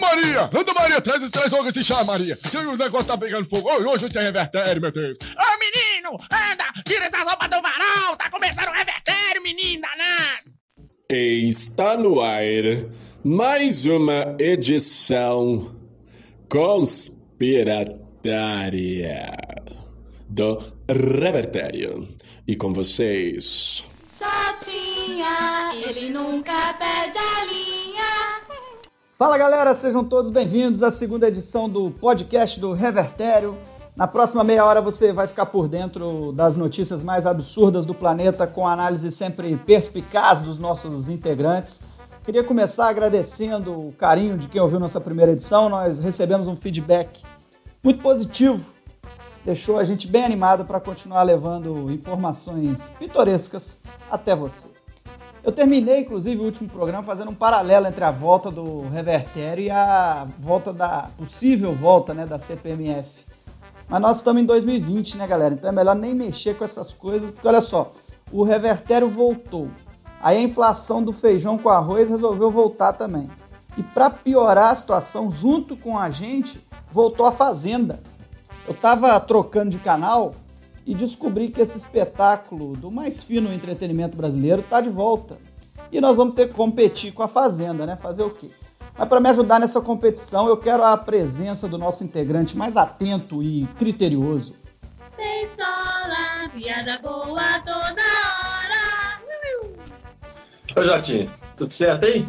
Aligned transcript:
Maria! 0.00 0.50
Anda, 0.52 0.74
Maria! 0.74 1.00
Traz, 1.00 1.28
traz 1.28 1.52
logo 1.52 1.68
esse 1.68 1.84
chá, 1.84 2.02
Maria! 2.02 2.36
Que 2.36 2.56
o 2.56 2.76
negócio 2.76 3.06
tá 3.06 3.16
pegando 3.16 3.48
fogo! 3.48 3.70
Hoje 3.70 4.08
tem 4.08 4.22
revertério, 4.22 4.80
meu 4.80 4.90
Deus! 4.90 5.16
Ô, 5.20 5.58
menino! 5.58 6.18
Anda! 6.24 6.64
Tira 6.84 7.04
essa 7.06 7.22
roupa 7.22 7.46
do 7.46 7.62
varal! 7.62 8.16
Tá 8.16 8.28
começando 8.30 8.68
o 8.68 8.72
revertério, 8.72 9.42
menino 9.42 9.82
danado! 9.82 10.50
Está 11.08 11.96
no 11.96 12.20
ar 12.20 12.42
mais 13.22 13.84
uma 13.84 14.34
edição 14.38 15.76
conspiratória 16.48 19.36
do 20.28 20.58
Revertério. 20.88 22.08
E 22.46 22.56
com 22.56 22.72
vocês. 22.72 23.84
Chatinha, 24.18 25.72
ele 25.86 26.08
nunca 26.10 26.72
perde 26.74 27.18
a. 27.18 27.39
Fala 29.20 29.36
galera, 29.36 29.74
sejam 29.74 30.02
todos 30.02 30.30
bem-vindos 30.30 30.82
à 30.82 30.90
segunda 30.90 31.28
edição 31.28 31.68
do 31.68 31.90
podcast 31.90 32.58
do 32.58 32.72
Revertério. 32.72 33.54
Na 33.94 34.08
próxima 34.08 34.42
meia 34.42 34.64
hora 34.64 34.80
você 34.80 35.12
vai 35.12 35.26
ficar 35.26 35.44
por 35.44 35.68
dentro 35.68 36.32
das 36.32 36.56
notícias 36.56 37.02
mais 37.02 37.26
absurdas 37.26 37.84
do 37.84 37.92
planeta 37.94 38.46
com 38.46 38.66
análise 38.66 39.12
sempre 39.12 39.58
perspicaz 39.58 40.40
dos 40.40 40.56
nossos 40.56 41.10
integrantes. 41.10 41.82
Queria 42.24 42.42
começar 42.42 42.88
agradecendo 42.88 43.88
o 43.88 43.92
carinho 43.92 44.38
de 44.38 44.48
quem 44.48 44.58
ouviu 44.58 44.80
nossa 44.80 44.98
primeira 44.98 45.32
edição. 45.32 45.68
Nós 45.68 45.98
recebemos 45.98 46.48
um 46.48 46.56
feedback 46.56 47.22
muito 47.84 48.00
positivo, 48.00 48.64
deixou 49.44 49.78
a 49.78 49.84
gente 49.84 50.06
bem 50.06 50.24
animado 50.24 50.64
para 50.64 50.80
continuar 50.80 51.24
levando 51.24 51.92
informações 51.92 52.88
pitorescas 52.98 53.82
até 54.10 54.34
você. 54.34 54.79
Eu 55.42 55.52
terminei, 55.52 56.00
inclusive, 56.00 56.38
o 56.40 56.44
último 56.44 56.68
programa 56.68 57.02
fazendo 57.02 57.30
um 57.30 57.34
paralelo 57.34 57.86
entre 57.86 58.04
a 58.04 58.10
volta 58.10 58.50
do 58.50 58.80
Revertério 58.88 59.64
e 59.64 59.70
a 59.70 60.26
volta 60.38 60.72
da 60.72 61.08
possível 61.16 61.74
volta 61.74 62.12
né, 62.12 62.26
da 62.26 62.38
CPMF. 62.38 63.08
Mas 63.88 64.00
nós 64.00 64.16
estamos 64.18 64.42
em 64.42 64.44
2020, 64.44 65.16
né, 65.16 65.26
galera? 65.26 65.54
Então 65.54 65.70
é 65.70 65.72
melhor 65.72 65.96
nem 65.96 66.14
mexer 66.14 66.56
com 66.56 66.62
essas 66.62 66.92
coisas, 66.92 67.30
porque 67.30 67.48
olha 67.48 67.62
só, 67.62 67.90
o 68.30 68.44
Revertério 68.44 69.08
voltou. 69.08 69.68
Aí 70.20 70.36
a 70.36 70.42
inflação 70.42 71.02
do 71.02 71.12
feijão 71.12 71.56
com 71.56 71.70
arroz 71.70 72.10
resolveu 72.10 72.50
voltar 72.50 72.92
também. 72.92 73.30
E 73.78 73.82
para 73.82 74.10
piorar 74.10 74.70
a 74.70 74.74
situação, 74.76 75.32
junto 75.32 75.74
com 75.74 75.98
a 75.98 76.10
gente, 76.10 76.62
voltou 76.92 77.24
a 77.24 77.32
Fazenda. 77.32 78.00
Eu 78.68 78.74
estava 78.74 79.18
trocando 79.18 79.70
de 79.70 79.78
canal 79.78 80.34
e 80.90 80.94
descobri 80.94 81.50
que 81.50 81.60
esse 81.60 81.78
espetáculo 81.78 82.76
do 82.76 82.90
mais 82.90 83.22
fino 83.22 83.52
entretenimento 83.52 84.16
brasileiro 84.16 84.60
está 84.60 84.80
de 84.80 84.90
volta. 84.90 85.38
E 85.92 86.00
nós 86.00 86.16
vamos 86.16 86.34
ter 86.34 86.48
que 86.48 86.54
competir 86.54 87.12
com 87.12 87.22
a 87.22 87.28
Fazenda, 87.28 87.86
né? 87.86 87.94
Fazer 87.94 88.24
o 88.24 88.30
quê? 88.30 88.50
Mas 88.98 89.08
para 89.08 89.20
me 89.20 89.28
ajudar 89.28 89.60
nessa 89.60 89.80
competição, 89.80 90.48
eu 90.48 90.56
quero 90.56 90.82
a 90.82 90.96
presença 90.96 91.68
do 91.68 91.78
nosso 91.78 92.02
integrante 92.02 92.56
mais 92.56 92.76
atento 92.76 93.40
e 93.40 93.68
criterioso. 93.78 94.56
Tem 95.16 95.48
sola, 95.50 96.48
piada 96.52 96.98
boa 96.98 97.60
toda 97.60 98.02
hora. 98.34 99.20
Ô 100.76 100.82
Jotinho, 100.82 101.30
tudo 101.56 101.72
certo 101.72 102.04
aí? 102.04 102.26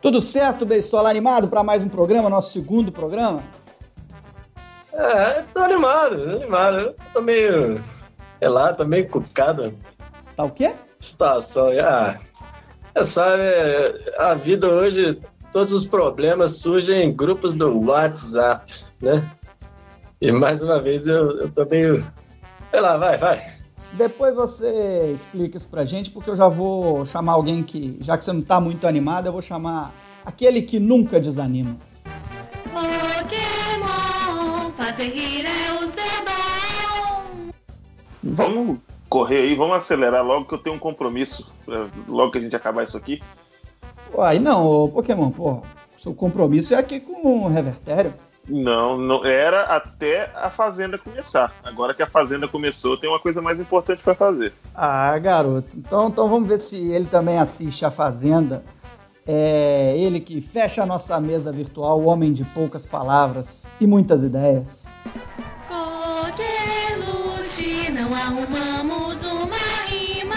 Tudo 0.00 0.20
certo, 0.20 0.64
Beisola? 0.64 1.10
Animado 1.10 1.48
para 1.48 1.64
mais 1.64 1.82
um 1.82 1.88
programa, 1.88 2.30
nosso 2.30 2.52
segundo 2.52 2.92
programa? 2.92 3.42
É, 4.92 5.42
tô 5.52 5.58
animado, 5.58 6.24
tô 6.24 6.36
animado. 6.36 6.78
Eu 6.78 6.94
tô 7.12 7.20
meio. 7.20 7.95
Sei 8.38 8.48
lá, 8.48 8.72
tô 8.72 8.84
meio 8.84 9.08
cucado. 9.08 9.74
Tá 10.36 10.44
o 10.44 10.50
quê? 10.50 10.74
Situação. 10.98 11.68
Ah, 11.80 12.18
é, 12.94 13.04
sabe, 13.04 13.42
a 14.18 14.34
vida 14.34 14.66
hoje, 14.68 15.20
todos 15.52 15.72
os 15.74 15.86
problemas 15.86 16.60
surgem 16.60 17.04
em 17.04 17.14
grupos 17.14 17.54
do 17.54 17.86
WhatsApp, 17.86 18.72
né? 19.00 19.28
E 20.20 20.32
mais 20.32 20.62
uma 20.62 20.80
vez 20.80 21.06
eu, 21.06 21.40
eu 21.40 21.50
tô 21.50 21.64
meio. 21.66 22.06
Sei 22.70 22.80
lá, 22.80 22.96
vai, 22.96 23.18
vai. 23.18 23.56
Depois 23.92 24.34
você 24.34 25.12
explica 25.14 25.56
isso 25.56 25.68
pra 25.68 25.84
gente, 25.84 26.10
porque 26.10 26.28
eu 26.28 26.36
já 26.36 26.48
vou 26.48 27.06
chamar 27.06 27.32
alguém 27.32 27.62
que, 27.62 27.98
já 28.00 28.18
que 28.18 28.24
você 28.24 28.32
não 28.32 28.42
tá 28.42 28.60
muito 28.60 28.86
animado, 28.86 29.26
eu 29.26 29.32
vou 29.32 29.42
chamar 29.42 29.94
aquele 30.24 30.62
que 30.62 30.78
nunca 30.78 31.20
desanima. 31.20 31.76
Pokémon, 32.72 34.70
fazer 34.76 35.10
Vamos 38.36 38.78
correr 39.08 39.38
aí, 39.38 39.54
vamos 39.54 39.76
acelerar 39.76 40.22
logo 40.22 40.44
que 40.44 40.52
eu 40.52 40.58
tenho 40.58 40.76
um 40.76 40.78
compromisso. 40.78 41.50
Logo 42.06 42.30
que 42.30 42.38
a 42.38 42.40
gente 42.40 42.54
acabar 42.54 42.84
isso 42.84 42.96
aqui. 42.96 43.22
Uai, 44.12 44.38
não, 44.38 44.90
Pokémon, 44.90 45.30
porra. 45.30 45.62
Seu 45.96 46.14
compromisso 46.14 46.74
é 46.74 46.76
aqui 46.76 47.00
com 47.00 47.44
o 47.44 47.48
Revertério. 47.48 48.12
Não, 48.46 48.98
não 48.98 49.24
era 49.24 49.62
até 49.62 50.30
a 50.36 50.50
Fazenda 50.50 50.98
começar. 50.98 51.54
Agora 51.64 51.94
que 51.94 52.02
a 52.02 52.06
Fazenda 52.06 52.46
começou, 52.46 52.98
tem 52.98 53.08
uma 53.08 53.18
coisa 53.18 53.40
mais 53.40 53.58
importante 53.58 54.02
pra 54.02 54.14
fazer. 54.14 54.52
Ah, 54.74 55.18
garoto. 55.18 55.70
Então, 55.74 56.08
então 56.08 56.28
vamos 56.28 56.46
ver 56.46 56.58
se 56.58 56.76
ele 56.92 57.06
também 57.06 57.38
assiste 57.38 57.86
a 57.86 57.90
Fazenda. 57.90 58.62
É 59.26 59.96
ele 59.96 60.20
que 60.20 60.42
fecha 60.42 60.82
a 60.82 60.86
nossa 60.86 61.18
mesa 61.18 61.50
virtual, 61.50 61.98
o 62.00 62.04
homem 62.04 62.34
de 62.34 62.44
poucas 62.44 62.84
palavras 62.84 63.66
e 63.80 63.86
muitas 63.86 64.22
ideias. 64.22 64.88
Arrumamos 68.26 69.22
uma 69.22 69.56
rima. 69.86 70.34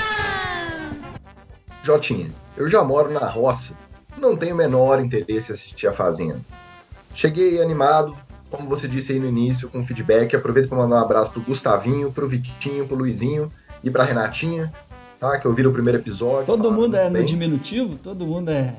Jotinha, 1.82 2.30
eu 2.56 2.70
já 2.70 2.84
moro 2.84 3.12
na 3.12 3.28
roça, 3.28 3.74
não 4.16 4.38
tenho 4.38 4.54
o 4.54 4.58
menor 4.58 5.04
interesse 5.04 5.52
em 5.52 5.56
assistir 5.56 5.88
a 5.88 5.92
Fazenda. 5.92 6.40
Cheguei 7.16 7.60
animado, 7.60 8.16
como 8.52 8.70
você 8.70 8.88
disse 8.88 9.14
aí 9.14 9.20
no 9.20 9.28
início, 9.28 9.70
com 9.70 9.84
feedback. 9.84 10.36
Aproveito 10.36 10.70
para 10.70 10.78
mandar 10.78 10.98
um 10.98 11.04
abraço 11.04 11.32
pro 11.32 11.42
Gustavinho, 11.42 12.12
pro 12.12 12.28
Vitinho, 12.28 12.88
pro 12.88 12.96
Luizinho 12.96 13.52
e 13.84 13.90
pra 13.90 14.04
Renatinha, 14.04 14.72
tá? 15.20 15.40
Que 15.40 15.48
ouviram 15.48 15.72
o 15.72 15.74
primeiro 15.74 15.98
episódio. 15.98 16.46
Todo 16.46 16.72
mundo 16.72 16.96
é 16.96 17.06
muito 17.06 17.14
no 17.14 17.18
bem. 17.18 17.26
diminutivo? 17.26 17.96
Todo 17.96 18.24
mundo 18.24 18.50
é. 18.50 18.76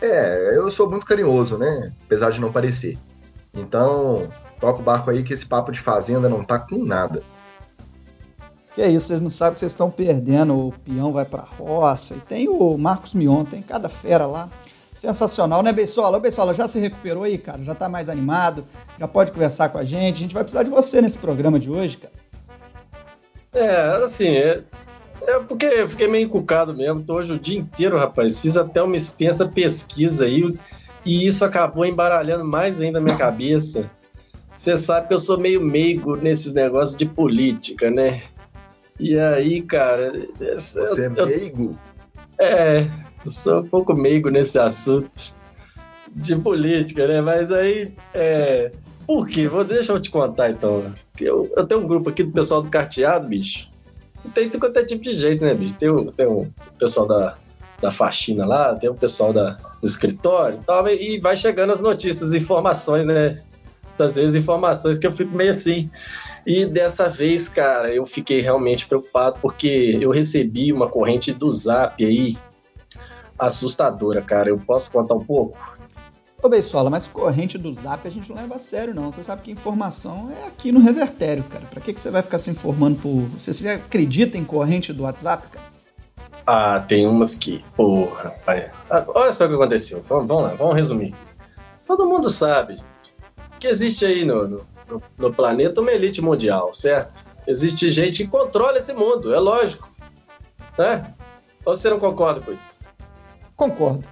É, 0.00 0.56
eu 0.56 0.70
sou 0.70 0.88
muito 0.88 1.04
carinhoso, 1.04 1.58
né? 1.58 1.92
Apesar 2.06 2.30
de 2.30 2.40
não 2.40 2.50
parecer. 2.50 2.96
Então, 3.52 4.30
toca 4.58 4.80
o 4.80 4.82
barco 4.82 5.10
aí 5.10 5.22
que 5.22 5.34
esse 5.34 5.44
papo 5.44 5.70
de 5.70 5.78
Fazenda 5.78 6.26
não 6.26 6.42
tá 6.42 6.58
com 6.58 6.82
nada. 6.82 7.22
Que 8.78 8.82
é 8.82 8.88
isso, 8.88 9.08
vocês 9.08 9.20
não 9.20 9.28
sabem 9.28 9.54
que 9.54 9.58
vocês 9.58 9.72
estão 9.72 9.90
perdendo. 9.90 10.68
O 10.68 10.72
peão 10.84 11.12
vai 11.12 11.24
pra 11.24 11.40
roça. 11.40 12.14
E 12.14 12.20
tem 12.20 12.48
o 12.48 12.78
Marcos 12.78 13.12
Mion, 13.12 13.44
tem 13.44 13.60
cada 13.60 13.88
fera 13.88 14.24
lá. 14.24 14.48
Sensacional, 14.94 15.64
né, 15.64 15.72
Beisola? 15.72 16.16
Ô, 16.16 16.20
Beisola, 16.20 16.54
já 16.54 16.68
se 16.68 16.78
recuperou 16.78 17.24
aí, 17.24 17.38
cara? 17.38 17.60
Já 17.64 17.74
tá 17.74 17.88
mais 17.88 18.08
animado? 18.08 18.64
Já 18.96 19.08
pode 19.08 19.32
conversar 19.32 19.70
com 19.70 19.78
a 19.78 19.82
gente? 19.82 20.18
A 20.18 20.20
gente 20.20 20.32
vai 20.32 20.44
precisar 20.44 20.62
de 20.62 20.70
você 20.70 21.02
nesse 21.02 21.18
programa 21.18 21.58
de 21.58 21.68
hoje, 21.68 21.96
cara. 21.96 22.12
É, 23.52 24.04
assim, 24.04 24.28
é, 24.28 24.62
é 25.22 25.40
porque 25.40 25.66
eu 25.66 25.88
fiquei 25.88 26.06
meio 26.06 26.26
encucado 26.26 26.72
mesmo. 26.72 27.02
Tô 27.02 27.14
hoje 27.14 27.32
o 27.32 27.40
dia 27.40 27.58
inteiro, 27.58 27.98
rapaz. 27.98 28.40
Fiz 28.40 28.56
até 28.56 28.80
uma 28.80 28.94
extensa 28.94 29.48
pesquisa 29.48 30.24
aí 30.24 30.56
e 31.04 31.26
isso 31.26 31.44
acabou 31.44 31.84
embaralhando 31.84 32.44
mais 32.44 32.80
ainda 32.80 33.00
a 33.00 33.02
minha 33.02 33.16
cabeça. 33.16 33.90
Você 34.54 34.76
sabe 34.76 35.08
que 35.08 35.14
eu 35.14 35.18
sou 35.18 35.36
meio 35.36 35.60
meigo 35.60 36.14
nesses 36.14 36.54
negócios 36.54 36.96
de 36.96 37.06
política, 37.06 37.90
né? 37.90 38.22
E 38.98 39.18
aí, 39.18 39.62
cara. 39.62 40.12
essa- 40.40 40.86
Você 40.88 41.02
é 41.06 41.12
eu- 41.16 41.26
meigo? 41.26 41.78
É, 42.40 42.86
eu 43.24 43.30
sou 43.30 43.60
um 43.60 43.66
pouco 43.68 43.94
meigo 43.94 44.28
nesse 44.30 44.58
assunto 44.58 45.34
de 46.14 46.36
política, 46.36 47.06
né? 47.06 47.20
Mas 47.20 47.50
aí, 47.50 47.92
é... 48.14 48.72
Por 49.06 49.26
quê? 49.26 49.48
Vou, 49.48 49.64
deixa 49.64 49.92
eu 49.92 50.00
te 50.00 50.10
contar, 50.10 50.50
então. 50.50 50.92
Eu, 51.18 51.50
eu 51.56 51.66
tenho 51.66 51.80
um 51.80 51.86
grupo 51.86 52.10
aqui 52.10 52.22
do 52.22 52.30
pessoal 52.32 52.60
do 52.60 52.68
carteado, 52.68 53.26
bicho. 53.26 53.70
Tem 54.34 54.50
tudo 54.50 54.60
quanto 54.60 54.76
é 54.78 54.84
tipo 54.84 55.02
de 55.02 55.14
jeito, 55.14 55.44
né, 55.46 55.54
bicho? 55.54 55.76
Tem 55.76 55.88
o, 55.88 56.12
tem 56.12 56.26
o 56.26 56.46
pessoal 56.78 57.06
da, 57.06 57.38
da 57.80 57.90
faxina 57.90 58.44
lá, 58.44 58.74
tem 58.74 58.90
o 58.90 58.94
pessoal 58.94 59.32
da, 59.32 59.56
do 59.80 59.86
escritório 59.88 60.58
e 60.60 60.64
tal, 60.66 60.86
e 60.88 61.18
vai 61.20 61.36
chegando 61.38 61.72
as 61.72 61.80
notícias, 61.80 62.34
informações, 62.34 63.06
né? 63.06 63.42
Às 63.98 64.16
vezes 64.16 64.34
informações 64.34 64.98
que 64.98 65.06
eu 65.06 65.12
fico 65.12 65.34
meio 65.34 65.50
assim. 65.52 65.90
E 66.46 66.64
dessa 66.64 67.08
vez, 67.08 67.48
cara, 67.48 67.94
eu 67.94 68.04
fiquei 68.06 68.40
realmente 68.40 68.86
preocupado 68.86 69.38
porque 69.40 69.98
eu 70.00 70.10
recebi 70.10 70.72
uma 70.72 70.88
corrente 70.88 71.32
do 71.32 71.50
Zap 71.50 72.04
aí 72.04 72.36
assustadora, 73.38 74.22
cara. 74.22 74.48
Eu 74.48 74.58
posso 74.58 74.90
contar 74.90 75.14
um 75.14 75.24
pouco? 75.24 75.58
Ô, 76.40 76.48
Beisola, 76.48 76.88
mas 76.88 77.08
corrente 77.08 77.58
do 77.58 77.72
Zap 77.74 78.06
a 78.06 78.10
gente 78.10 78.28
não 78.28 78.36
leva 78.36 78.54
a 78.54 78.58
sério, 78.58 78.94
não. 78.94 79.10
Você 79.10 79.22
sabe 79.22 79.42
que 79.42 79.50
informação 79.50 80.30
é 80.30 80.46
aqui 80.46 80.70
no 80.70 80.80
Revertério, 80.80 81.42
cara. 81.44 81.64
Pra 81.66 81.80
que, 81.80 81.92
que 81.92 82.00
você 82.00 82.10
vai 82.10 82.22
ficar 82.22 82.38
se 82.38 82.50
informando 82.50 82.98
por. 83.00 83.22
Você, 83.38 83.52
você 83.52 83.68
acredita 83.70 84.38
em 84.38 84.44
corrente 84.44 84.92
do 84.92 85.02
WhatsApp, 85.02 85.48
cara? 85.48 85.66
Ah, 86.46 86.80
tem 86.80 87.06
umas 87.06 87.36
que. 87.36 87.64
Porra, 87.76 88.30
rapaz. 88.30 88.70
Ah, 88.88 89.04
Olha 89.08 89.32
só 89.32 89.46
o 89.46 89.48
que 89.48 89.54
aconteceu. 89.54 90.02
Vamos, 90.08 90.28
vamos 90.28 90.44
lá, 90.44 90.54
vamos 90.54 90.76
resumir. 90.76 91.14
Todo 91.84 92.06
mundo 92.06 92.30
sabe 92.30 92.78
que 93.58 93.66
existe 93.66 94.04
aí 94.04 94.24
no, 94.24 94.46
no, 94.46 94.66
no- 94.88 95.02
no 95.16 95.32
planeta 95.32 95.80
uma 95.80 95.92
elite 95.92 96.20
mundial, 96.20 96.72
certo? 96.74 97.24
Existe 97.46 97.88
gente 97.88 98.24
que 98.24 98.30
controla 98.30 98.78
esse 98.78 98.92
mundo, 98.92 99.34
é 99.34 99.38
lógico. 99.38 99.88
Né? 100.78 101.12
Ou 101.64 101.74
você 101.74 101.88
não 101.90 101.98
concorda 101.98 102.40
com 102.40 102.52
isso? 102.52 102.78
Concordo. 103.56 104.04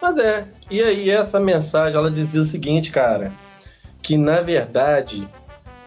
Mas 0.00 0.18
é. 0.18 0.46
E 0.70 0.82
aí, 0.82 1.08
essa 1.10 1.40
mensagem, 1.40 1.96
ela 1.98 2.10
dizia 2.10 2.40
o 2.40 2.44
seguinte, 2.44 2.90
cara, 2.90 3.32
que 4.02 4.18
na 4.18 4.40
verdade 4.40 5.26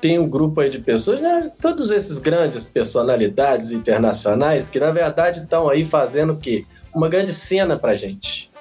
tem 0.02 0.18
um 0.20 0.28
grupo 0.30 0.62
aí 0.62 0.70
de 0.70 0.80
pessoas, 0.80 1.22
né, 1.22 1.52
todos 1.60 1.90
esses 1.92 2.20
grandes 2.20 2.64
personalidades 2.64 3.72
internacionais, 3.72 4.70
que 4.70 4.80
na 4.80 4.92
verdade 4.92 5.42
estão 5.42 5.70
aí 5.70 5.86
fazendo 5.86 6.34
o 6.34 6.38
quê? 6.38 6.66
Uma 6.94 7.10
grande 7.10 7.34
cena 7.34 7.78
pra 7.78 7.96
gente. 7.96 8.52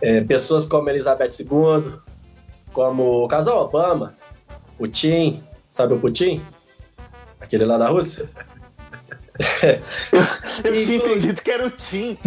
É, 0.00 0.20
pessoas 0.22 0.66
como 0.68 0.88
Elizabeth 0.88 1.30
II, 1.40 1.94
como 2.72 3.24
o 3.24 3.28
casal 3.28 3.64
Obama, 3.64 4.14
Putin, 4.78 5.42
sabe 5.68 5.94
o 5.94 5.98
Putin? 5.98 6.40
Aquele 7.40 7.64
lá 7.64 7.76
da 7.78 7.88
Rússia? 7.88 8.28
Eu 10.64 10.74
E- 10.74 10.84
tinha 10.84 10.96
entendido 10.96 11.40
que 11.42 11.50
era 11.50 11.66
o 11.66 11.70
Tim. 11.70 12.18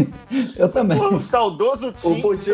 Eu 0.56 0.70
também. 0.70 0.98
Pô, 0.98 1.16
o 1.16 1.22
saudoso 1.22 1.90
O 2.04 2.14
Tim. 2.14 2.22
Putin. 2.22 2.52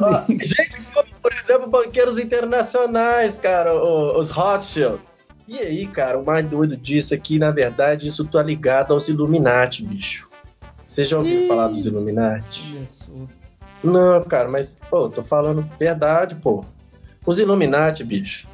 Ó, 0.00 0.24
gente, 0.28 0.82
como, 0.92 1.06
por 1.22 1.32
exemplo, 1.32 1.66
banqueiros 1.66 2.18
internacionais, 2.18 3.38
cara, 3.40 3.74
o- 3.74 4.18
os 4.18 4.30
Rothschild. 4.30 5.00
E 5.46 5.58
aí, 5.60 5.86
cara, 5.86 6.18
o 6.18 6.24
mais 6.26 6.46
doido 6.46 6.76
disso 6.76 7.14
é 7.14 7.18
que, 7.18 7.38
na 7.38 7.50
verdade, 7.50 8.06
isso 8.06 8.26
tá 8.26 8.42
ligado 8.42 8.92
aos 8.92 9.08
Illuminati, 9.08 9.82
bicho. 9.82 10.28
Você 10.84 11.04
já 11.04 11.16
ouviu 11.16 11.42
Ih. 11.44 11.48
falar 11.48 11.68
dos 11.68 11.86
Illuminati? 11.86 12.78
Isso. 12.86 13.10
Não, 13.82 14.22
cara, 14.24 14.48
mas, 14.48 14.78
pô, 14.90 15.08
tô 15.08 15.22
falando 15.22 15.62
verdade, 15.78 16.34
pô. 16.34 16.64
Os 17.24 17.38
Illuminati, 17.38 18.04
bicho. 18.04 18.46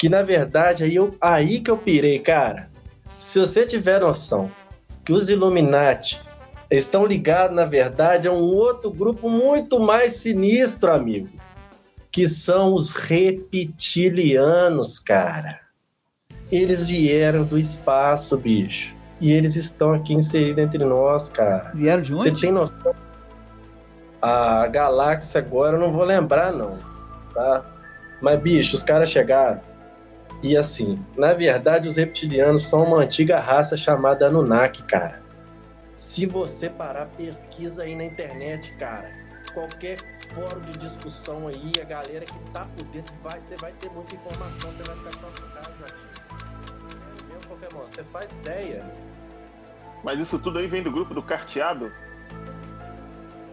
Que 0.00 0.08
na 0.08 0.22
verdade, 0.22 0.82
aí, 0.82 0.94
eu, 0.94 1.14
aí 1.20 1.60
que 1.60 1.70
eu 1.70 1.76
pirei, 1.76 2.18
cara. 2.18 2.70
Se 3.18 3.38
você 3.38 3.66
tiver 3.66 4.00
noção 4.00 4.50
que 5.04 5.12
os 5.12 5.28
Illuminati 5.28 6.18
estão 6.70 7.04
ligados, 7.04 7.54
na 7.54 7.66
verdade, 7.66 8.26
a 8.26 8.32
um 8.32 8.40
outro 8.40 8.90
grupo 8.90 9.28
muito 9.28 9.78
mais 9.78 10.14
sinistro, 10.14 10.90
amigo. 10.90 11.28
Que 12.10 12.26
são 12.26 12.72
os 12.72 12.92
reptilianos, 12.92 14.98
cara. 14.98 15.60
Eles 16.50 16.88
vieram 16.88 17.44
do 17.44 17.58
espaço, 17.58 18.38
bicho. 18.38 18.96
E 19.20 19.30
eles 19.30 19.54
estão 19.54 19.92
aqui 19.92 20.14
inseridos 20.14 20.64
entre 20.64 20.82
nós, 20.82 21.28
cara. 21.28 21.72
Vieram 21.74 22.00
de 22.00 22.12
Você 22.12 22.30
onde? 22.30 22.40
tem 22.40 22.50
noção? 22.50 22.94
A 24.22 24.66
galáxia 24.66 25.42
agora 25.42 25.76
eu 25.76 25.80
não 25.80 25.92
vou 25.92 26.04
lembrar, 26.04 26.54
não. 26.54 26.78
Tá? 27.34 27.66
Mas, 28.22 28.40
bicho, 28.40 28.76
os 28.76 28.82
caras 28.82 29.10
chegaram. 29.10 29.68
E 30.42 30.56
assim, 30.56 31.04
na 31.16 31.32
verdade, 31.34 31.86
os 31.86 31.96
reptilianos 31.96 32.62
são 32.62 32.82
uma 32.84 32.98
antiga 32.98 33.38
raça 33.38 33.76
chamada 33.76 34.26
Anunnaki, 34.26 34.82
cara. 34.84 35.20
Se 35.94 36.24
você 36.24 36.70
parar, 36.70 37.06
pesquisa 37.16 37.82
aí 37.82 37.94
na 37.94 38.04
internet, 38.04 38.74
cara. 38.76 39.10
Qualquer 39.52 39.98
fórum 40.32 40.60
de 40.60 40.78
discussão 40.78 41.48
aí, 41.48 41.72
a 41.80 41.84
galera 41.84 42.24
que 42.24 42.38
tá 42.52 42.66
por 42.76 42.84
dentro, 42.86 43.12
vai, 43.22 43.40
você 43.40 43.56
vai 43.56 43.72
ter 43.72 43.90
muita 43.90 44.14
informação, 44.14 44.70
você 44.72 44.82
vai 44.84 44.96
ficar 44.96 45.10
chocado, 45.10 45.70
Joaquim. 45.78 46.04
Sério 46.88 47.26
mesmo, 47.28 47.40
Pokémon, 47.48 47.80
você 47.86 48.04
faz 48.04 48.30
ideia. 48.42 48.84
Mas 50.02 50.20
isso 50.20 50.38
tudo 50.38 50.58
aí 50.58 50.66
vem 50.66 50.82
do 50.82 50.90
grupo 50.90 51.12
do 51.12 51.22
Carteado? 51.22 51.92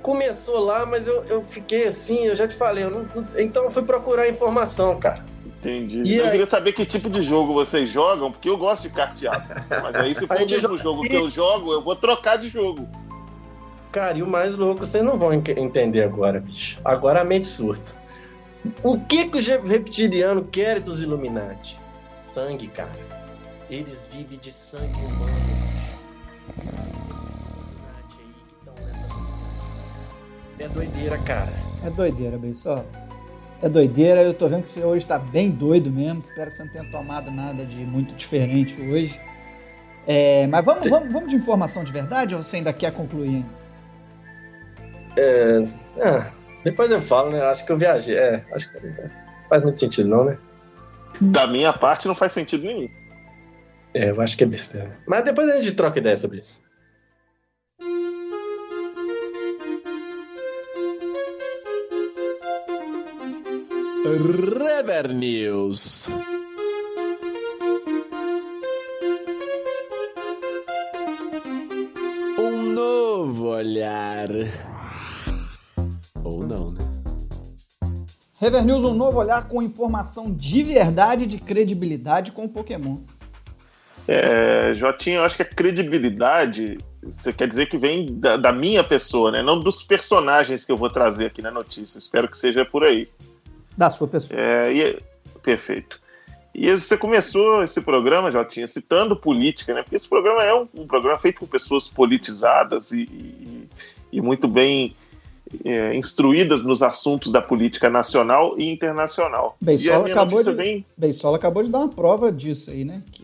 Começou 0.01 0.60
lá, 0.60 0.86
mas 0.86 1.06
eu, 1.06 1.24
eu 1.25 1.44
fiquei 1.44 1.88
assim, 1.88 2.25
eu 2.28 2.36
já 2.36 2.48
te 2.48 2.56
falei, 2.56 2.86
não- 2.86 3.06
então 3.38 3.63
eu 3.66 3.72
fui 3.72 3.84
procurar 3.84 4.30
informação, 4.30 4.98
cara. 5.00 5.25
Entendi. 5.69 6.01
E 6.03 6.15
eu 6.17 6.25
aí? 6.25 6.31
queria 6.31 6.47
saber 6.47 6.71
que 6.73 6.85
tipo 6.85 7.09
de 7.09 7.21
jogo 7.21 7.53
vocês 7.53 7.89
jogam, 7.89 8.31
porque 8.31 8.49
eu 8.49 8.57
gosto 8.57 8.83
de 8.83 8.89
carteado. 8.89 9.43
Mas 9.69 9.95
aí, 9.95 10.15
se 10.15 10.25
for 10.25 10.37
o 10.37 10.39
mesmo 10.39 10.59
joga- 10.59 10.77
jogo 10.83 11.01
que 11.03 11.13
eu 11.13 11.29
jogo, 11.29 11.73
eu 11.73 11.81
vou 11.81 11.95
trocar 11.95 12.37
de 12.37 12.47
jogo. 12.47 12.87
Cara, 13.91 14.17
e 14.17 14.23
o 14.23 14.27
mais 14.27 14.55
louco, 14.55 14.85
vocês 14.85 15.03
não 15.03 15.17
vão 15.17 15.33
ent- 15.33 15.49
entender 15.49 16.03
agora, 16.03 16.39
bicho. 16.39 16.79
Agora 16.85 17.21
a 17.21 17.23
mente 17.23 17.47
surta. 17.47 17.95
O 18.83 18.99
que 18.99 19.29
que 19.29 19.37
os 19.39 19.47
re- 19.47 19.57
reptilianos 19.65 20.45
querem 20.51 20.81
dos 20.81 20.99
Illuminati? 21.01 21.77
Sangue, 22.15 22.67
cara. 22.67 22.89
Eles 23.69 24.09
vivem 24.11 24.37
de 24.39 24.51
sangue 24.51 24.93
humano. 24.93 25.57
É 30.59 30.67
doideira, 30.67 31.17
cara. 31.19 31.53
É 31.85 31.89
doideira, 31.89 32.37
Beisola. 32.37 32.85
É 33.62 33.68
doideira, 33.68 34.21
eu 34.21 34.33
tô 34.33 34.48
vendo 34.48 34.63
que 34.63 34.71
você 34.71 34.83
hoje 34.83 35.06
tá 35.06 35.18
bem 35.18 35.50
doido 35.50 35.89
mesmo. 35.89 36.19
Espero 36.19 36.50
que 36.50 36.56
você 36.56 36.63
não 36.63 36.71
tenha 36.71 36.92
tomado 36.92 37.31
nada 37.31 37.65
de 37.65 37.77
muito 37.77 38.13
diferente 38.15 38.80
hoje. 38.80 39.19
É, 40.06 40.48
mas 40.48 40.63
vamos, 40.63 40.88
vamos, 40.89 41.12
vamos 41.12 41.30
de 41.30 41.36
informação 41.36 41.83
de 41.83 41.92
verdade 41.92 42.36
ou 42.36 42.44
você 42.44 42.57
ainda 42.57 42.71
quer 42.71 42.92
concluir? 42.92 43.44
ainda? 45.18 45.69
Ah, 46.00 46.31
depois 46.63 46.92
eu 46.92 47.01
falo, 47.01 47.31
né? 47.31 47.42
Acho 47.42 47.65
que 47.65 47.71
eu 47.71 47.77
viajei. 47.77 48.15
É, 48.15 48.45
acho 48.54 48.71
que 48.71 48.80
não 48.80 49.09
faz 49.50 49.63
muito 49.63 49.80
sentido, 49.80 50.07
não, 50.07 50.25
né? 50.25 50.38
Da 51.19 51.48
minha 51.48 51.74
parte, 51.74 52.07
não 52.07 52.15
faz 52.15 52.31
sentido 52.31 52.63
nenhum. 52.63 52.89
É, 53.94 54.12
eu 54.12 54.21
acho 54.21 54.38
que 54.38 54.44
é 54.44 54.48
besteira. 54.48 54.95
Mas 55.07 55.25
depois 55.25 55.50
a 55.50 55.60
gente 55.60 55.74
troca 55.74 56.00
ideia 56.00 56.15
sobre 56.15 56.39
isso. 56.39 56.62
Rever 64.07 65.13
News. 65.13 66.07
Um 72.39 72.74
novo 72.74 73.48
olhar. 73.50 74.30
Ou 76.24 76.48
não, 76.48 76.71
né? 76.71 76.80
Rever 78.39 78.63
News, 78.63 78.86
um 78.86 78.94
novo 78.94 79.19
olhar 79.19 79.45
com 79.45 79.62
informação 79.62 80.33
de 80.33 80.63
verdade 80.63 81.25
e 81.25 81.27
de 81.27 81.38
credibilidade 81.38 82.31
com 82.31 82.45
o 82.45 82.50
Pokémon. 82.50 83.00
É, 84.07 84.74
Jotinho, 84.74 85.18
eu 85.18 85.24
acho 85.25 85.36
que 85.36 85.42
a 85.42 85.45
credibilidade, 85.45 86.77
você 87.03 87.33
quer 87.33 87.50
dizer 87.50 87.65
que 87.65 87.77
vem 87.77 88.06
da, 88.06 88.38
da 88.38 88.53
minha 88.53 88.86
pessoa, 88.86 89.31
né? 89.31 89.44
Não 89.44 89.60
dos 89.60 89.83
personagens 89.83 90.63
que 90.63 90.71
eu 90.71 90.77
vou 90.77 90.89
trazer 90.89 91.25
aqui 91.25 91.42
na 91.42 91.51
notícia. 91.51 92.00
Espero 92.00 92.30
que 92.30 92.38
seja 92.38 92.63
por 92.63 92.86
aí. 92.86 93.10
Da 93.77 93.89
sua 93.89 94.07
pessoa. 94.07 94.39
É, 94.39 94.74
e- 94.74 95.00
perfeito. 95.44 96.00
E 96.53 96.71
você 96.74 96.97
começou 96.97 97.63
esse 97.63 97.79
programa, 97.81 98.31
Jotinha, 98.31 98.65
citando 98.65 99.15
política, 99.15 99.74
né? 99.75 99.83
Porque 99.83 99.95
esse 99.95 100.09
programa 100.09 100.44
é 100.44 100.53
um, 100.56 100.68
um 100.75 100.88
programa 100.88 101.19
feito 101.19 101.39
por 101.39 101.47
pessoas 101.47 101.88
politizadas 101.88 102.91
e, 102.91 103.01
e- 103.01 103.69
e 104.13 104.21
muito 104.21 104.47
bem 104.47 104.95
é, 105.63 105.95
instruídas 105.95 106.63
nos 106.63 106.81
assuntos 106.84 107.31
da 107.31 107.41
política 107.41 107.89
nacional 107.89 108.55
e 108.57 108.67
internacional. 108.69 109.55
Bem, 109.62 109.77
e 109.77 109.89
acabou 109.91 110.43
de- 110.43 110.51
vem, 110.51 110.86
Beisola 110.98 111.38
acabou 111.38 111.62
de 111.63 111.69
dar 111.69 111.77
uma 111.79 111.89
prova 111.89 112.31
disso 112.31 112.72
aí, 112.72 112.84
né? 112.84 113.03
Que 113.12 113.24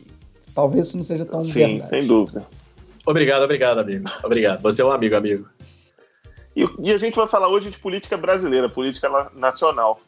talvez 0.54 0.88
isso 0.88 0.98
não 0.98 1.04
seja 1.04 1.26
tão 1.26 1.42
sim, 1.42 1.54
verdade. 1.54 1.90
sem 1.90 2.06
dúvida. 2.08 2.46
Obrigado, 3.06 3.42
obrigado, 3.44 3.80
amigo. 3.80 4.06
Obrigado. 4.24 4.62
Você 4.62 4.82
é 4.82 4.86
um 4.86 4.92
amigo, 4.92 5.16
amigo. 5.16 5.50
E, 6.56 6.66
e 6.80 6.92
a 6.94 6.98
gente 6.98 7.16
vai 7.16 7.28
falar 7.28 7.50
hoje 7.50 7.72
de 7.72 7.80
política 7.80 8.16
brasileira, 8.16 8.70
política 8.70 9.10
na- 9.10 9.32
nacional. 9.36 10.00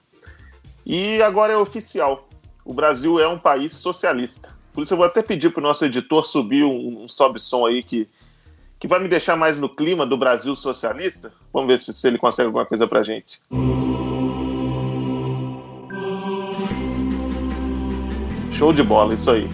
E 0.85 1.19
agora 1.21 1.53
é 1.53 1.57
oficial. 1.57 2.29
O 2.63 2.73
Brasil 2.73 3.19
é 3.19 3.27
um 3.27 3.39
país 3.39 3.71
socialista. 3.71 4.53
Por 4.71 4.83
isso 4.83 4.93
eu 4.93 4.97
vou 4.97 5.05
até 5.05 5.23
pedir 5.23 5.51
para 5.51 5.59
o 5.59 5.63
nosso 5.63 5.83
editor 5.83 6.23
subir 6.25 6.63
um, 6.63 7.03
um 7.03 7.07
sobe-som 7.07 7.65
aí 7.65 7.81
que, 7.81 8.07
que 8.79 8.87
vai 8.87 8.99
me 8.99 9.07
deixar 9.07 9.35
mais 9.35 9.59
no 9.59 9.67
clima 9.67 10.05
do 10.05 10.15
Brasil 10.15 10.53
socialista. 10.55 11.33
Vamos 11.51 11.67
ver 11.69 11.79
se, 11.79 11.91
se 11.91 12.07
ele 12.07 12.19
consegue 12.19 12.47
alguma 12.47 12.65
coisa 12.65 12.87
para 12.87 13.01
gente. 13.01 13.41
Show 18.51 18.71
de 18.71 18.83
bola, 18.83 19.15
isso 19.15 19.31
aí. 19.31 19.49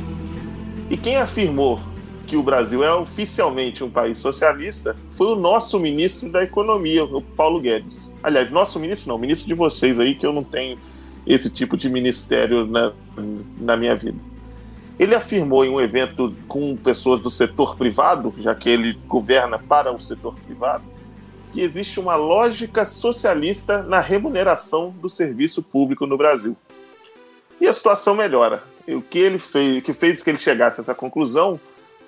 E 0.89 0.97
quem 0.97 1.15
afirmou 1.15 1.79
que 2.27 2.35
o 2.35 2.43
Brasil 2.43 2.83
é 2.83 2.93
oficialmente 2.93 3.83
um 3.83 3.89
país 3.89 4.17
socialista 4.17 4.95
foi 5.15 5.27
o 5.27 5.35
nosso 5.35 5.79
ministro 5.79 6.29
da 6.29 6.43
Economia, 6.43 7.03
o 7.03 7.21
Paulo 7.21 7.59
Guedes. 7.59 8.13
Aliás, 8.21 8.51
nosso 8.51 8.79
ministro 8.79 9.09
não, 9.09 9.17
ministro 9.17 9.47
de 9.47 9.53
vocês 9.53 9.99
aí, 9.99 10.15
que 10.15 10.25
eu 10.25 10.33
não 10.33 10.43
tenho 10.43 10.77
esse 11.25 11.49
tipo 11.49 11.77
de 11.77 11.89
ministério 11.89 12.65
na, 12.65 12.91
na 13.59 13.77
minha 13.77 13.95
vida. 13.95 14.17
Ele 14.99 15.15
afirmou 15.15 15.65
em 15.65 15.69
um 15.69 15.81
evento 15.81 16.35
com 16.47 16.75
pessoas 16.75 17.19
do 17.19 17.29
setor 17.29 17.75
privado, 17.75 18.33
já 18.37 18.53
que 18.53 18.69
ele 18.69 18.93
governa 19.07 19.57
para 19.57 19.91
o 19.91 19.99
setor 19.99 20.35
privado, 20.45 20.83
que 21.51 21.61
existe 21.61 21.99
uma 21.99 22.15
lógica 22.15 22.85
socialista 22.85 23.81
na 23.83 23.99
remuneração 23.99 24.91
do 25.01 25.09
serviço 25.09 25.63
público 25.63 26.05
no 26.05 26.17
Brasil. 26.17 26.55
E 27.59 27.67
a 27.67 27.73
situação 27.73 28.15
melhora. 28.15 28.63
O 28.87 29.01
que 29.01 29.19
ele 29.19 29.37
fez, 29.37 29.83
que 29.83 29.93
fez 29.93 30.23
que 30.23 30.29
ele 30.29 30.37
chegasse 30.37 30.79
a 30.79 30.81
essa 30.81 30.95
conclusão 30.95 31.59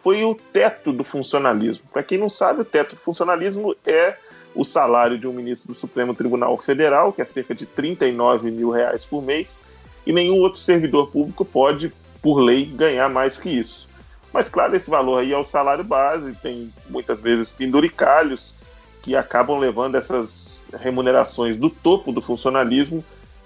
foi 0.01 0.23
o 0.23 0.35
teto 0.35 0.91
do 0.91 1.03
funcionalismo. 1.03 1.85
Para 1.91 2.03
quem 2.03 2.17
não 2.17 2.29
sabe, 2.29 2.61
o 2.61 2.65
teto 2.65 2.95
do 2.95 3.01
funcionalismo 3.01 3.75
é 3.85 4.17
o 4.55 4.63
salário 4.63 5.17
de 5.17 5.27
um 5.27 5.33
ministro 5.33 5.73
do 5.73 5.77
Supremo 5.77 6.13
Tribunal 6.13 6.57
Federal, 6.57 7.11
que 7.11 7.21
é 7.21 7.25
cerca 7.25 7.55
de 7.55 7.65
39 7.65 8.51
mil 8.51 8.69
reais 8.69 9.05
por 9.05 9.23
mês, 9.23 9.61
e 10.05 10.11
nenhum 10.11 10.39
outro 10.39 10.59
servidor 10.59 11.09
público 11.09 11.45
pode, 11.45 11.91
por 12.21 12.39
lei, 12.39 12.65
ganhar 12.65 13.09
mais 13.09 13.39
que 13.39 13.49
isso. 13.49 13.87
Mas, 14.33 14.49
claro, 14.49 14.75
esse 14.75 14.89
valor 14.89 15.19
aí 15.19 15.31
é 15.31 15.37
o 15.37 15.43
salário 15.43 15.83
base, 15.83 16.33
tem 16.41 16.71
muitas 16.89 17.21
vezes 17.21 17.51
penduricalhos 17.51 18.55
que 19.01 19.15
acabam 19.15 19.59
levando 19.59 19.95
essas, 19.95 20.53
remunerações 20.77 21.57
do 21.57 21.69
topo 21.69 22.11
do 22.11 22.21
funcionalismo 22.21 23.03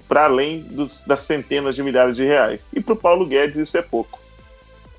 para 0.08 0.26
além 0.26 0.62
dos, 0.62 1.04
das 1.06 1.22
centenas 1.22 1.76
de 1.76 1.84
milhares 1.84 2.16
de 2.16 2.24
reais. 2.24 2.70
E 2.74 2.82
para 2.82 2.94
o 2.94 2.98
Paulo 2.98 3.26
Guedes 3.26 3.58
isso 3.58 3.78
é 3.78 3.82
pouco. 3.82 4.20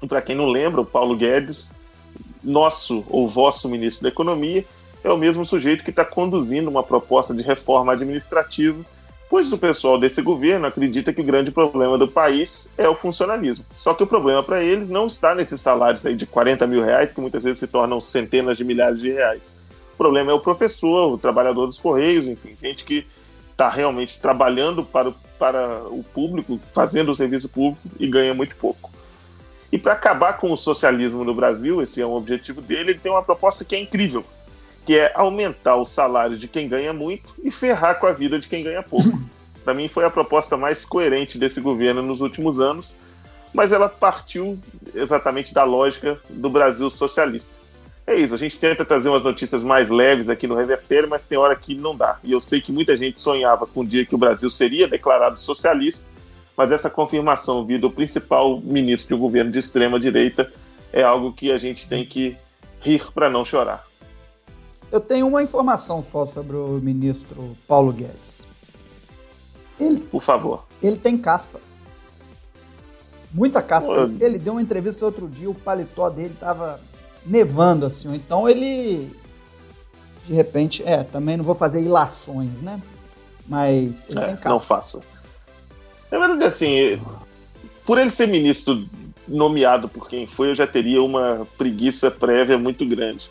Para 0.06 0.22
quem 0.22 0.36
não 0.36 0.46
lembra, 0.46 0.80
o 0.80 0.86
Paulo 0.86 1.16
Guedes, 1.16 1.72
nosso 2.44 3.04
ou 3.08 3.28
vosso 3.28 3.68
ministro 3.68 4.02
da 4.02 4.10
Economia, 4.10 4.64
é 5.02 5.10
o 5.10 5.16
mesmo 5.16 5.44
sujeito 5.44 5.84
que 5.84 5.90
está 5.90 6.04
conduzindo 6.04 6.70
uma 6.70 6.82
proposta 6.82 7.34
de 7.34 7.42
reforma 7.42 7.92
administrativa, 7.92 8.84
pois 9.30 9.52
o 9.52 9.58
pessoal 9.58 9.98
desse 9.98 10.22
governo 10.22 10.66
acredita 10.66 11.12
que 11.12 11.20
o 11.20 11.24
grande 11.24 11.50
problema 11.50 11.98
do 11.98 12.08
país 12.08 12.68
é 12.76 12.88
o 12.88 12.94
funcionalismo. 12.94 13.64
Só 13.74 13.92
que 13.94 14.02
o 14.02 14.06
problema 14.06 14.42
para 14.42 14.62
eles 14.62 14.88
não 14.88 15.06
está 15.06 15.34
nesses 15.34 15.60
salários 15.60 16.04
aí 16.06 16.16
de 16.16 16.26
40 16.26 16.66
mil 16.66 16.82
reais, 16.82 17.12
que 17.12 17.20
muitas 17.20 17.42
vezes 17.42 17.58
se 17.58 17.66
tornam 17.66 18.00
centenas 18.00 18.56
de 18.56 18.64
milhares 18.64 19.00
de 19.00 19.10
reais. 19.10 19.54
O 19.94 19.96
problema 19.98 20.30
é 20.30 20.34
o 20.34 20.40
professor, 20.40 21.12
o 21.12 21.18
trabalhador 21.18 21.66
dos 21.66 21.78
Correios, 21.78 22.26
enfim, 22.26 22.56
gente 22.60 22.84
que 22.84 23.06
está 23.50 23.68
realmente 23.68 24.20
trabalhando 24.20 24.84
para, 24.84 25.12
para 25.38 25.82
o 25.90 26.04
público, 26.14 26.60
fazendo 26.72 27.10
o 27.10 27.14
serviço 27.14 27.48
público 27.48 27.82
e 27.98 28.06
ganha 28.06 28.32
muito 28.32 28.54
pouco. 28.56 28.90
E 29.70 29.76
para 29.76 29.92
acabar 29.92 30.34
com 30.34 30.52
o 30.52 30.56
socialismo 30.56 31.24
no 31.24 31.34
Brasil, 31.34 31.82
esse 31.82 32.00
é 32.00 32.06
um 32.06 32.14
objetivo 32.14 32.62
dele, 32.62 32.92
ele 32.92 32.98
tem 32.98 33.12
uma 33.12 33.22
proposta 33.22 33.64
que 33.64 33.74
é 33.74 33.80
incrível, 33.80 34.24
que 34.88 34.96
é 34.96 35.12
aumentar 35.14 35.76
o 35.76 35.84
salário 35.84 36.38
de 36.38 36.48
quem 36.48 36.66
ganha 36.66 36.94
muito 36.94 37.28
e 37.44 37.50
ferrar 37.50 38.00
com 38.00 38.06
a 38.06 38.12
vida 38.12 38.38
de 38.38 38.48
quem 38.48 38.64
ganha 38.64 38.82
pouco. 38.82 39.20
Para 39.62 39.74
mim 39.74 39.86
foi 39.86 40.02
a 40.06 40.10
proposta 40.10 40.56
mais 40.56 40.82
coerente 40.82 41.36
desse 41.36 41.60
governo 41.60 42.00
nos 42.00 42.22
últimos 42.22 42.58
anos, 42.58 42.96
mas 43.52 43.70
ela 43.70 43.86
partiu 43.86 44.58
exatamente 44.94 45.52
da 45.52 45.62
lógica 45.62 46.18
do 46.30 46.48
Brasil 46.48 46.88
socialista 46.88 47.58
é 48.06 48.14
isso, 48.14 48.34
a 48.34 48.38
gente 48.38 48.58
tenta 48.58 48.86
trazer 48.86 49.10
umas 49.10 49.22
notícias 49.22 49.62
mais 49.62 49.90
leves 49.90 50.30
aqui 50.30 50.46
no 50.46 50.54
Reverter, 50.54 51.06
mas 51.06 51.26
tem 51.26 51.36
hora 51.36 51.54
que 51.54 51.74
não 51.74 51.94
dá. 51.94 52.18
E 52.24 52.32
eu 52.32 52.40
sei 52.40 52.58
que 52.58 52.72
muita 52.72 52.96
gente 52.96 53.20
sonhava 53.20 53.66
com 53.66 53.80
o 53.80 53.86
dia 53.86 54.06
que 54.06 54.14
o 54.14 54.18
Brasil 54.18 54.48
seria 54.48 54.88
declarado 54.88 55.38
socialista, 55.38 56.06
mas 56.56 56.72
essa 56.72 56.88
confirmação 56.88 57.66
vindo 57.66 57.82
do 57.82 57.90
principal 57.90 58.62
ministro 58.62 59.08
de 59.08 59.14
um 59.14 59.18
governo 59.18 59.50
de 59.50 59.58
extrema 59.58 60.00
direita 60.00 60.50
é 60.90 61.02
algo 61.02 61.34
que 61.34 61.52
a 61.52 61.58
gente 61.58 61.86
tem 61.86 62.02
que 62.02 62.34
rir 62.80 63.12
para 63.12 63.28
não 63.28 63.44
chorar. 63.44 63.87
Eu 64.90 65.00
tenho 65.00 65.26
uma 65.26 65.42
informação 65.42 66.02
só 66.02 66.24
sobre 66.24 66.56
o 66.56 66.80
ministro 66.82 67.56
Paulo 67.66 67.92
Guedes. 67.92 68.46
Ele, 69.78 70.00
Por 70.00 70.22
favor. 70.22 70.64
Ele 70.82 70.96
tem 70.96 71.16
caspa. 71.16 71.60
Muita 73.32 73.62
caspa. 73.62 73.92
Eu... 73.92 74.16
Ele 74.20 74.38
deu 74.38 74.54
uma 74.54 74.62
entrevista 74.62 75.04
outro 75.04 75.28
dia, 75.28 75.48
o 75.50 75.54
paletó 75.54 76.08
dele 76.08 76.34
tava 76.38 76.80
nevando, 77.24 77.86
assim. 77.86 78.14
Então 78.14 78.48
ele. 78.48 79.10
De 80.26 80.34
repente, 80.34 80.82
é, 80.84 81.02
também 81.04 81.36
não 81.36 81.44
vou 81.44 81.54
fazer 81.54 81.82
ilações, 81.82 82.60
né? 82.60 82.80
Mas 83.46 84.08
ele 84.08 84.18
é, 84.18 84.36
tem 84.36 84.50
Não 84.50 84.60
faça. 84.60 85.00
É 86.10 86.18
verdade, 86.18 86.44
assim, 86.44 87.00
por 87.84 87.98
ele 87.98 88.10
ser 88.10 88.26
ministro 88.28 88.86
nomeado 89.26 89.88
por 89.88 90.08
quem 90.08 90.26
foi, 90.26 90.50
eu 90.50 90.54
já 90.54 90.66
teria 90.66 91.02
uma 91.02 91.46
preguiça 91.56 92.10
prévia 92.10 92.56
muito 92.56 92.86
grande. 92.86 93.28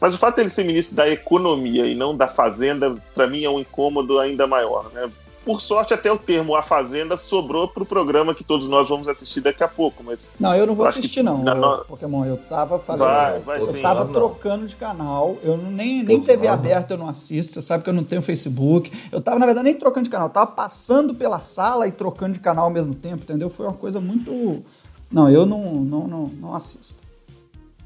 Mas 0.00 0.14
o 0.14 0.18
fato 0.18 0.36
de 0.36 0.42
ele 0.42 0.50
ser 0.50 0.64
ministro 0.64 0.94
da 0.94 1.08
Economia 1.08 1.86
e 1.86 1.94
não 1.94 2.16
da 2.16 2.28
Fazenda, 2.28 2.96
para 3.14 3.26
mim 3.26 3.44
é 3.44 3.50
um 3.50 3.60
incômodo 3.60 4.18
ainda 4.18 4.46
maior. 4.46 4.90
Né? 4.92 5.10
Por 5.46 5.60
sorte, 5.60 5.94
até 5.94 6.10
o 6.10 6.18
termo 6.18 6.56
A 6.56 6.62
Fazenda 6.62 7.16
sobrou 7.16 7.68
para 7.68 7.84
o 7.84 7.86
programa 7.86 8.34
que 8.34 8.42
todos 8.42 8.68
nós 8.68 8.88
vamos 8.88 9.06
assistir 9.06 9.40
daqui 9.40 9.62
a 9.62 9.68
pouco. 9.68 10.02
Mas 10.02 10.32
não, 10.40 10.52
eu 10.52 10.66
não 10.66 10.74
vou 10.74 10.84
assistir, 10.84 11.22
não, 11.22 11.46
eu, 11.46 11.84
Pokémon. 11.84 12.24
Eu 12.24 12.36
tava 12.36 12.80
falando. 12.80 13.06
Vai, 13.06 13.38
vai 13.38 13.60
eu 13.60 13.66
sim, 13.68 13.80
tava 13.80 14.08
trocando 14.08 14.62
não. 14.62 14.66
de 14.66 14.74
canal. 14.74 15.36
Eu 15.44 15.56
nem, 15.56 16.02
nem 16.02 16.20
TV 16.20 16.48
aberta 16.48 16.94
eu 16.94 16.98
não 16.98 17.08
assisto. 17.08 17.52
Você 17.52 17.62
sabe 17.62 17.84
que 17.84 17.88
eu 17.88 17.94
não 17.94 18.02
tenho 18.02 18.20
Facebook. 18.22 18.90
Eu 19.12 19.20
tava, 19.20 19.38
na 19.38 19.46
verdade, 19.46 19.66
nem 19.66 19.76
trocando 19.76 20.02
de 20.02 20.10
canal. 20.10 20.26
Eu 20.26 20.32
tava 20.32 20.50
passando 20.50 21.14
pela 21.14 21.38
sala 21.38 21.86
e 21.86 21.92
trocando 21.92 22.32
de 22.32 22.40
canal 22.40 22.64
ao 22.64 22.70
mesmo 22.72 22.96
tempo, 22.96 23.22
entendeu? 23.22 23.48
Foi 23.48 23.66
uma 23.66 23.74
coisa 23.74 24.00
muito. 24.00 24.64
Não, 25.12 25.30
eu 25.30 25.46
não, 25.46 25.74
não, 25.74 26.08
não, 26.08 26.26
não 26.40 26.54
assisto. 26.56 26.96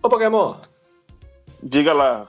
Ô, 0.03 0.09
Pokémon. 0.09 0.55
Diga 1.63 1.93
lá, 1.93 2.27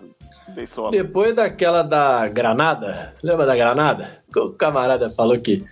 depois 0.91 1.35
daquela 1.35 1.81
da 1.81 2.27
granada, 2.27 3.15
lembra 3.23 3.45
da 3.45 3.55
granada? 3.55 4.21
O 4.35 4.49
camarada 4.49 5.09
falou 5.09 5.39
que 5.39 5.63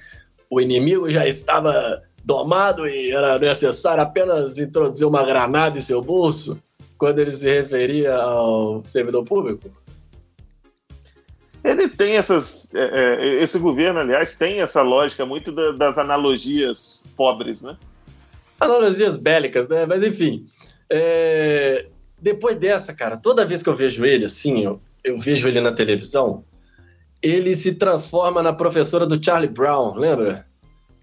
o 0.50 0.62
inimigo 0.62 1.10
já 1.10 1.28
estava 1.28 2.02
domado 2.24 2.88
e 2.88 3.12
era 3.12 3.38
necessário 3.38 4.04
apenas 4.04 4.58
introduzir 4.58 5.08
uma 5.08 5.26
granada 5.26 5.78
em 5.78 5.82
seu 5.82 6.02
bolso 6.02 6.58
quando 6.98 7.20
ele 7.20 7.32
se 7.32 7.50
referia 7.50 8.16
ao 8.16 8.82
servidor 8.86 9.24
público? 9.26 9.70
Ele 11.64 11.90
tem 11.90 12.16
essas. 12.16 12.74
É, 12.74 13.16
é, 13.16 13.44
esse 13.44 13.60
governo, 13.60 14.00
aliás, 14.00 14.36
tem 14.36 14.62
essa 14.62 14.82
lógica 14.82 15.26
muito 15.26 15.52
da, 15.52 15.72
das 15.72 15.98
analogias 15.98 17.04
pobres, 17.18 17.64
né? 17.64 17.76
Analogias 18.60 19.20
bélicas, 19.20 19.68
né? 19.68 19.86
Mas 19.86 20.02
enfim. 20.04 20.46
É, 20.90 21.86
depois 22.22 22.58
dessa, 22.58 22.94
cara, 22.94 23.18
toda 23.18 23.46
vez 23.46 23.64
que 23.64 23.70
eu 23.70 23.76
vejo 23.76 24.06
ele, 24.06 24.26
assim, 24.26 24.64
eu, 24.64 24.82
eu 25.04 25.20
vejo 25.20 25.48
ele 25.48 25.62
na 25.62 25.72
televisão, 25.72 26.44
ele 27.22 27.56
se 27.56 27.76
transforma 27.76 28.42
na 28.42 28.54
professora 28.54 29.06
do 29.06 29.24
Charlie 29.24 29.50
Brown, 29.50 29.96
lembra? 29.96 30.46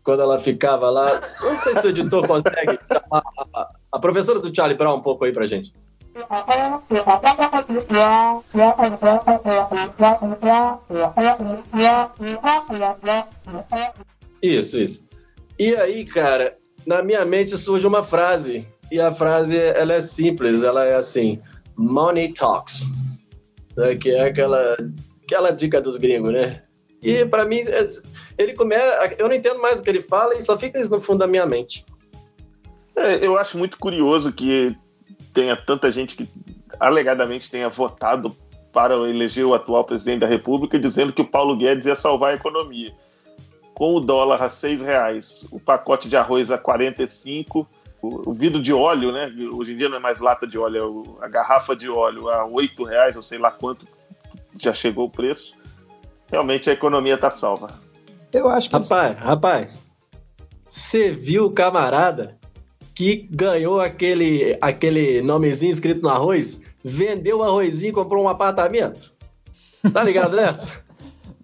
Quando 0.03 0.23
ela 0.23 0.39
ficava 0.39 0.89
lá. 0.89 1.21
Não 1.43 1.55
sei 1.57 1.75
se 1.77 1.87
o 1.87 1.91
editor 1.91 2.25
consegue 2.29 2.79
chamar 2.91 3.23
a, 3.53 3.69
a 3.93 3.99
professora 3.99 4.39
do 4.39 4.55
Charlie 4.55 4.77
Brown 4.77 4.97
um 4.97 5.03
pouco 5.03 5.25
aí 5.25 5.33
pra 5.33 5.47
gente. 5.47 5.73
Isso, 14.43 14.79
isso. 14.79 15.09
E 15.59 15.75
aí, 15.75 16.05
cara, 16.05 16.57
na 16.87 17.03
minha 17.03 17.25
mente 17.25 17.59
surge 17.59 17.87
uma 17.87 18.03
frase 18.03 18.67
e 18.91 19.01
a 19.01 19.13
frase 19.13 19.57
ela 19.57 19.95
é 19.95 20.01
simples, 20.01 20.63
ela 20.63 20.85
é 20.85 20.95
assim: 20.95 21.41
money 21.77 22.33
talks, 22.33 22.87
né? 23.77 23.97
que 23.97 24.11
é 24.11 24.29
aquela 24.29 24.77
aquela 25.25 25.51
dica 25.51 25.81
dos 25.81 25.97
gringos, 25.97 26.33
né? 26.33 26.63
E 27.03 27.25
para 27.25 27.45
mim 27.45 27.61
é, 27.61 27.89
ele 28.39 28.55
começa, 28.55 29.15
eu 29.19 29.29
não 29.29 29.35
entendo 29.35 29.61
mais 29.61 29.81
o 29.81 29.83
que 29.83 29.91
ele 29.91 30.03
fala 30.03 30.35
e 30.37 30.43
só 30.43 30.59
fica 30.59 30.81
isso 30.81 30.91
no 30.91 31.01
fundo 31.01 31.19
da 31.19 31.27
minha 31.27 31.47
mente. 31.47 31.85
É, 32.95 33.25
eu 33.25 33.39
acho 33.39 33.59
muito 33.59 33.79
curioso 33.79 34.33
que 34.33 34.75
tenha 35.33 35.57
tanta 35.57 35.93
gente 35.93 36.17
que 36.17 36.29
alegadamente 36.81 37.51
tenha 37.51 37.69
votado 37.69 38.35
para 38.73 38.95
eleger 39.09 39.45
o 39.45 39.55
atual 39.55 39.85
presidente 39.85 40.21
da 40.21 40.27
República, 40.27 40.79
dizendo 40.79 41.13
que 41.13 41.23
o 41.23 41.27
Paulo 41.27 41.57
Guedes 41.57 41.87
ia 41.87 41.95
salvar 41.95 42.33
a 42.33 42.37
economia. 42.37 42.93
Com 43.75 43.95
o 43.95 44.01
dólar 44.01 44.43
a 44.43 44.49
seis 44.49 44.81
reais, 44.81 45.47
o 45.51 45.61
pacote 45.61 46.09
de 46.09 46.17
arroz 46.17 46.51
a 46.51 46.59
45 46.59 47.67
o, 48.03 48.33
vidro 48.33 48.63
de 48.63 48.73
óleo, 48.73 49.13
né? 49.13 49.33
Hoje 49.53 49.73
em 49.73 49.77
dia 49.77 49.89
não 49.89 49.97
é 49.97 50.01
mais 50.01 50.21
lata 50.21 50.47
de 50.47 50.59
óleo, 50.59 51.19
é 51.21 51.25
a 51.25 51.29
garrafa 51.29 51.75
de 51.75 51.89
óleo 51.89 52.29
a 52.29 52.45
oito 52.45 52.85
reais, 52.85 53.17
ou 53.17 53.23
sei 53.23 53.39
lá 53.39 53.51
quanto 53.51 53.87
já 54.59 54.73
chegou 54.73 55.07
o 55.07 55.11
preço. 55.11 55.55
Realmente 56.31 56.69
a 56.69 56.73
economia 56.73 57.15
está 57.15 57.31
salva. 57.31 57.69
Eu 58.33 58.49
acho 58.49 58.69
que. 58.69 58.77
Rapaz, 58.77 59.19
rapaz, 59.19 59.85
você 60.67 61.11
viu 61.11 61.47
o 61.47 61.51
camarada 61.51 62.37
que 62.95 63.29
ganhou 63.31 63.81
aquele, 63.81 64.57
aquele 64.61 65.23
nomezinho 65.23 65.73
escrito 65.73 66.03
no 66.03 66.09
arroz, 66.09 66.63
vendeu 66.83 67.39
o 67.39 67.43
arrozinho 67.43 67.91
e 67.91 67.95
comprou 67.95 68.25
um 68.25 68.29
apartamento? 68.29 69.13
Tá 69.93 70.03
ligado 70.03 70.35
nessa? 70.37 70.85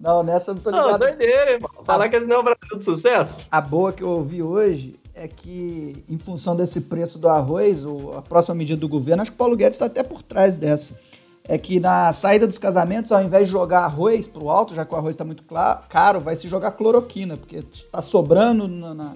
Não, 0.01 0.23
nessa 0.23 0.51
eu 0.51 0.55
não 0.57 0.63
tô 0.63 0.71
ligado. 0.71 0.91
Não, 0.91 0.99
doideira, 0.99 1.53
irmão. 1.53 1.71
Falar 1.85 2.07
a... 2.07 2.09
que 2.09 2.17
esse 2.17 2.27
não 2.27 2.37
é 2.37 2.39
o 2.41 2.43
Brasil 2.43 2.79
de 2.79 2.85
sucesso. 2.85 3.47
A 3.51 3.61
boa 3.61 3.93
que 3.93 4.03
eu 4.03 4.09
ouvi 4.09 4.43
hoje 4.43 4.99
é 5.15 5.29
que, 5.29 6.05
em 6.09 6.19
função 6.19 6.57
desse 6.57 6.83
preço 6.83 7.19
do 7.19 7.29
arroz, 7.29 7.85
o, 7.85 8.13
a 8.17 8.23
próxima 8.23 8.55
medida 8.55 8.81
do 8.81 8.89
governo, 8.89 9.23
acho 9.23 9.31
que 9.31 9.35
o 9.35 9.39
Paulo 9.39 9.57
Guedes 9.57 9.77
está 9.77 9.87
até 9.87 10.03
por 10.03 10.23
trás 10.23 10.59
dessa. 10.59 10.99
É 11.45 11.59
que 11.59 11.81
na 11.81 12.13
saída 12.13 12.47
dos 12.47 12.59
casamentos, 12.59 13.11
ao 13.11 13.23
invés 13.23 13.47
de 13.47 13.53
jogar 13.53 13.81
arroz 13.81 14.27
para 14.27 14.43
o 14.43 14.51
alto, 14.51 14.75
já 14.75 14.85
que 14.85 14.95
o 14.95 14.97
arroz 14.97 15.15
está 15.15 15.25
muito 15.25 15.45
caro, 15.89 16.21
vai 16.21 16.37
se 16.37 16.49
jogar 16.49 16.73
cloroquina, 16.73 17.37
porque 17.37 17.57
está 17.71 18.01
sobrando 18.01 18.69
na, 18.69 18.95
na, 18.95 19.15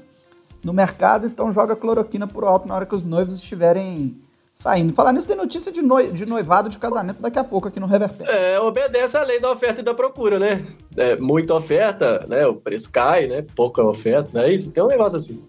no 0.63 0.73
mercado, 0.73 1.27
então 1.27 1.53
joga 1.53 1.77
cloroquina 1.77 2.27
para 2.27 2.45
o 2.45 2.49
alto 2.49 2.67
na 2.67 2.75
hora 2.75 2.85
que 2.85 2.95
os 2.95 3.05
noivos 3.05 3.37
estiverem 3.37 4.21
saindo. 4.53 4.93
Falar 4.93 5.13
nisso, 5.13 5.29
tem 5.29 5.37
notícia 5.37 5.71
de, 5.71 5.83
noi 5.83 6.11
de 6.11 6.27
noivado 6.27 6.69
de 6.69 6.79
casamento 6.79 7.21
daqui 7.21 7.39
a 7.39 7.45
pouco 7.45 7.69
aqui 7.69 7.79
no 7.79 7.87
Reverter. 7.87 8.27
É, 8.29 8.59
obedece 8.59 9.17
à 9.17 9.23
lei 9.23 9.39
da 9.39 9.53
oferta 9.53 9.81
e 9.81 9.85
da 9.85 9.95
procura, 9.95 10.39
né? 10.39 10.65
É, 10.97 11.15
muita 11.17 11.55
oferta, 11.55 12.25
né? 12.27 12.47
O 12.47 12.55
preço 12.55 12.91
cai, 12.91 13.27
né? 13.29 13.45
Pouca 13.55 13.85
oferta, 13.85 14.31
não 14.33 14.41
é 14.41 14.53
isso? 14.53 14.73
Tem 14.73 14.83
um 14.83 14.89
negócio 14.89 15.17
assim. 15.17 15.45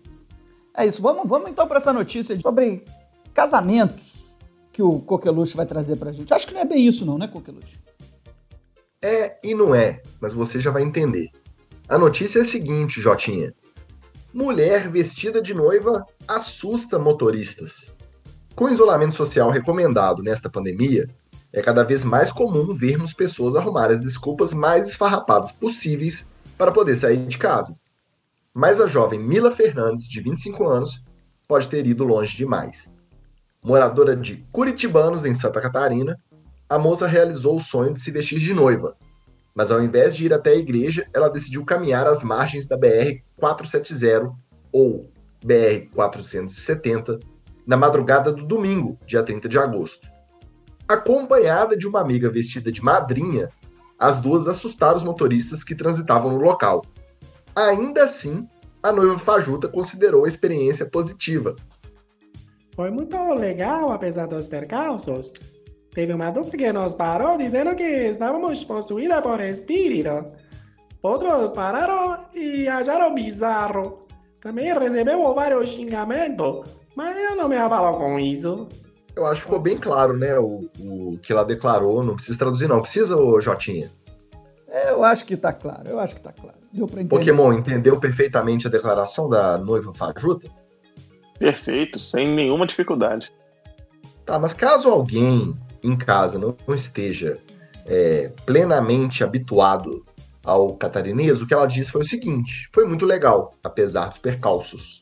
É 0.78 0.86
isso. 0.86 1.02
Vamos, 1.02 1.28
vamos 1.28 1.50
então 1.50 1.68
para 1.68 1.78
essa 1.78 1.92
notícia 1.92 2.40
sobre 2.40 2.86
casamentos 3.34 4.38
que 4.72 4.84
o 4.84 5.00
Coqueluche 5.00 5.58
vai 5.58 5.66
trazer 5.66 5.96
para 5.96 6.12
a 6.12 6.14
gente. 6.14 6.32
Acho 6.32 6.48
que 6.48 6.54
não 6.54 6.62
é 6.62 6.66
bem 6.66 6.86
isso, 6.86 7.04
não, 7.04 7.18
né, 7.18 7.28
Coqueluche? 7.28 7.80
É 9.02 9.38
e 9.44 9.56
não 9.56 9.74
é, 9.74 10.04
mas 10.22 10.34
você 10.34 10.60
já 10.60 10.70
vai 10.70 10.84
entender. 10.84 11.30
A 11.90 11.98
notícia 11.98 12.40
é 12.40 12.42
a 12.44 12.46
seguinte, 12.46 13.02
Jotinha. 13.02 13.54
Mulher 14.32 14.88
vestida 14.90 15.42
de 15.42 15.54
noiva 15.54 16.06
assusta 16.28 17.00
motoristas. 17.00 17.96
Com 18.56 18.66
o 18.66 18.70
isolamento 18.70 19.16
social 19.16 19.50
recomendado 19.50 20.22
nesta 20.22 20.50
pandemia, 20.50 21.08
é 21.52 21.62
cada 21.62 21.84
vez 21.84 22.04
mais 22.04 22.32
comum 22.32 22.74
vermos 22.74 23.14
pessoas 23.14 23.56
arrumarem 23.56 23.96
as 23.96 24.04
desculpas 24.04 24.54
mais 24.54 24.88
esfarrapadas 24.88 25.52
possíveis 25.52 26.28
para 26.56 26.72
poder 26.72 26.96
sair 26.98 27.26
de 27.26 27.38
casa. 27.38 27.76
Mas 28.60 28.82
a 28.82 28.88
jovem 28.88 29.20
Mila 29.20 29.52
Fernandes, 29.52 30.10
de 30.10 30.20
25 30.20 30.68
anos, 30.68 31.04
pode 31.48 31.70
ter 31.70 31.86
ido 31.86 32.04
longe 32.04 32.36
demais. 32.36 32.92
Moradora 33.64 34.16
de 34.16 34.38
Curitibanos, 34.52 35.26
em 35.26 35.36
Santa 35.36 35.62
Catarina, 35.62 36.20
a 36.68 36.80
moça 36.80 37.06
realizou 37.06 37.58
o 37.58 37.60
sonho 37.60 37.94
de 37.94 38.00
se 38.00 38.10
vestir 38.10 38.40
de 38.40 38.56
noiva, 38.56 38.98
mas 39.54 39.70
ao 39.70 39.80
invés 39.80 40.16
de 40.16 40.26
ir 40.26 40.34
até 40.34 40.54
a 40.54 40.56
igreja, 40.56 41.08
ela 41.14 41.30
decidiu 41.30 41.64
caminhar 41.64 42.08
às 42.08 42.24
margens 42.24 42.68
da 42.68 42.76
BR-470 42.76 44.34
ou 44.72 45.08
BR-470 45.46 47.20
na 47.64 47.78
madrugada 47.78 48.32
do 48.32 48.44
domingo, 48.44 48.98
dia 49.06 49.22
30 49.22 49.48
de 49.48 49.60
agosto. 49.60 50.10
Acompanhada 50.88 51.78
de 51.78 51.88
uma 51.88 52.02
amiga 52.02 52.28
vestida 52.28 52.72
de 52.72 52.84
madrinha, 52.84 53.52
as 54.00 54.20
duas 54.20 54.48
assustaram 54.48 54.98
os 54.98 55.04
motoristas 55.04 55.64
que 55.64 55.76
transitavam 55.76 56.32
no 56.32 56.40
local. 56.40 56.82
Ainda 57.58 58.04
assim, 58.04 58.48
a 58.84 58.92
noiva 58.92 59.18
fajuta 59.18 59.68
considerou 59.68 60.26
a 60.26 60.28
experiência 60.28 60.86
positiva. 60.86 61.56
Foi 62.76 62.92
muito 62.92 63.18
legal, 63.34 63.92
apesar 63.92 64.28
dos 64.28 64.48
percalços. 64.48 65.34
Teve 65.92 66.14
uma 66.14 66.30
dupla 66.30 66.52
que 66.52 66.72
nos 66.72 66.94
parou 66.94 67.36
dizendo 67.36 67.76
que 67.76 67.84
estávamos 67.84 68.64
possuídos 68.64 69.22
por 69.22 69.42
espírito. 69.42 70.28
Outros 71.02 71.52
pararam 71.56 72.26
e 72.36 72.68
acharam 72.68 73.16
bizarro. 73.16 74.06
Também 74.40 74.72
recebemos 74.72 75.34
vários 75.34 75.72
xingamentos, 75.72 76.68
mas 76.96 77.18
eu 77.18 77.36
não 77.36 77.50
me 77.50 77.58
abalo 77.58 77.98
com 77.98 78.20
isso. 78.20 78.68
Eu 79.16 79.26
acho 79.26 79.42
que 79.42 79.48
ficou 79.48 79.60
bem 79.60 79.78
claro, 79.78 80.16
né? 80.16 80.38
O, 80.38 80.70
o 80.80 81.18
que 81.24 81.34
ela 81.34 81.44
declarou, 81.44 82.04
não 82.04 82.14
precisa 82.14 82.38
traduzir, 82.38 82.68
não. 82.68 82.84
Precisa, 82.84 83.18
ô 83.18 83.42
Jotinha? 83.42 83.90
É, 84.68 84.92
eu 84.92 85.04
acho 85.04 85.26
que 85.26 85.38
tá 85.38 85.54
claro, 85.54 85.88
eu 85.88 86.00
acho 86.00 86.16
que 86.16 86.22
tá 86.22 86.32
claro. 86.32 86.58
Deu 86.72 86.88
pra 86.88 87.02
entender. 87.02 87.18
Pokémon 87.18 87.54
entendeu 87.54 88.00
perfeitamente 88.00 88.68
a 88.68 88.70
declaração 88.70 89.30
da 89.30 89.58
noiva 89.58 89.94
fajuta? 89.94 90.50
Perfeito, 91.40 92.00
sem 92.00 92.28
nenhuma 92.28 92.68
dificuldade. 92.68 93.32
Tá, 94.26 94.38
mas 94.38 94.54
caso 94.54 94.90
alguém 94.90 95.58
em 95.82 95.96
casa 95.96 96.38
não 96.38 96.56
esteja 96.76 97.38
é, 97.86 98.30
plenamente 98.46 99.24
habituado 99.24 100.06
ao 100.44 100.76
catarinês, 100.76 101.42
o 101.42 101.48
que 101.48 101.54
ela 101.54 101.66
disse 101.66 101.92
foi 101.92 102.02
o 102.02 102.08
seguinte: 102.08 102.70
foi 102.74 102.86
muito 102.86 103.06
legal, 103.06 103.54
apesar 103.64 104.10
dos 104.10 104.18
percalços. 104.18 105.02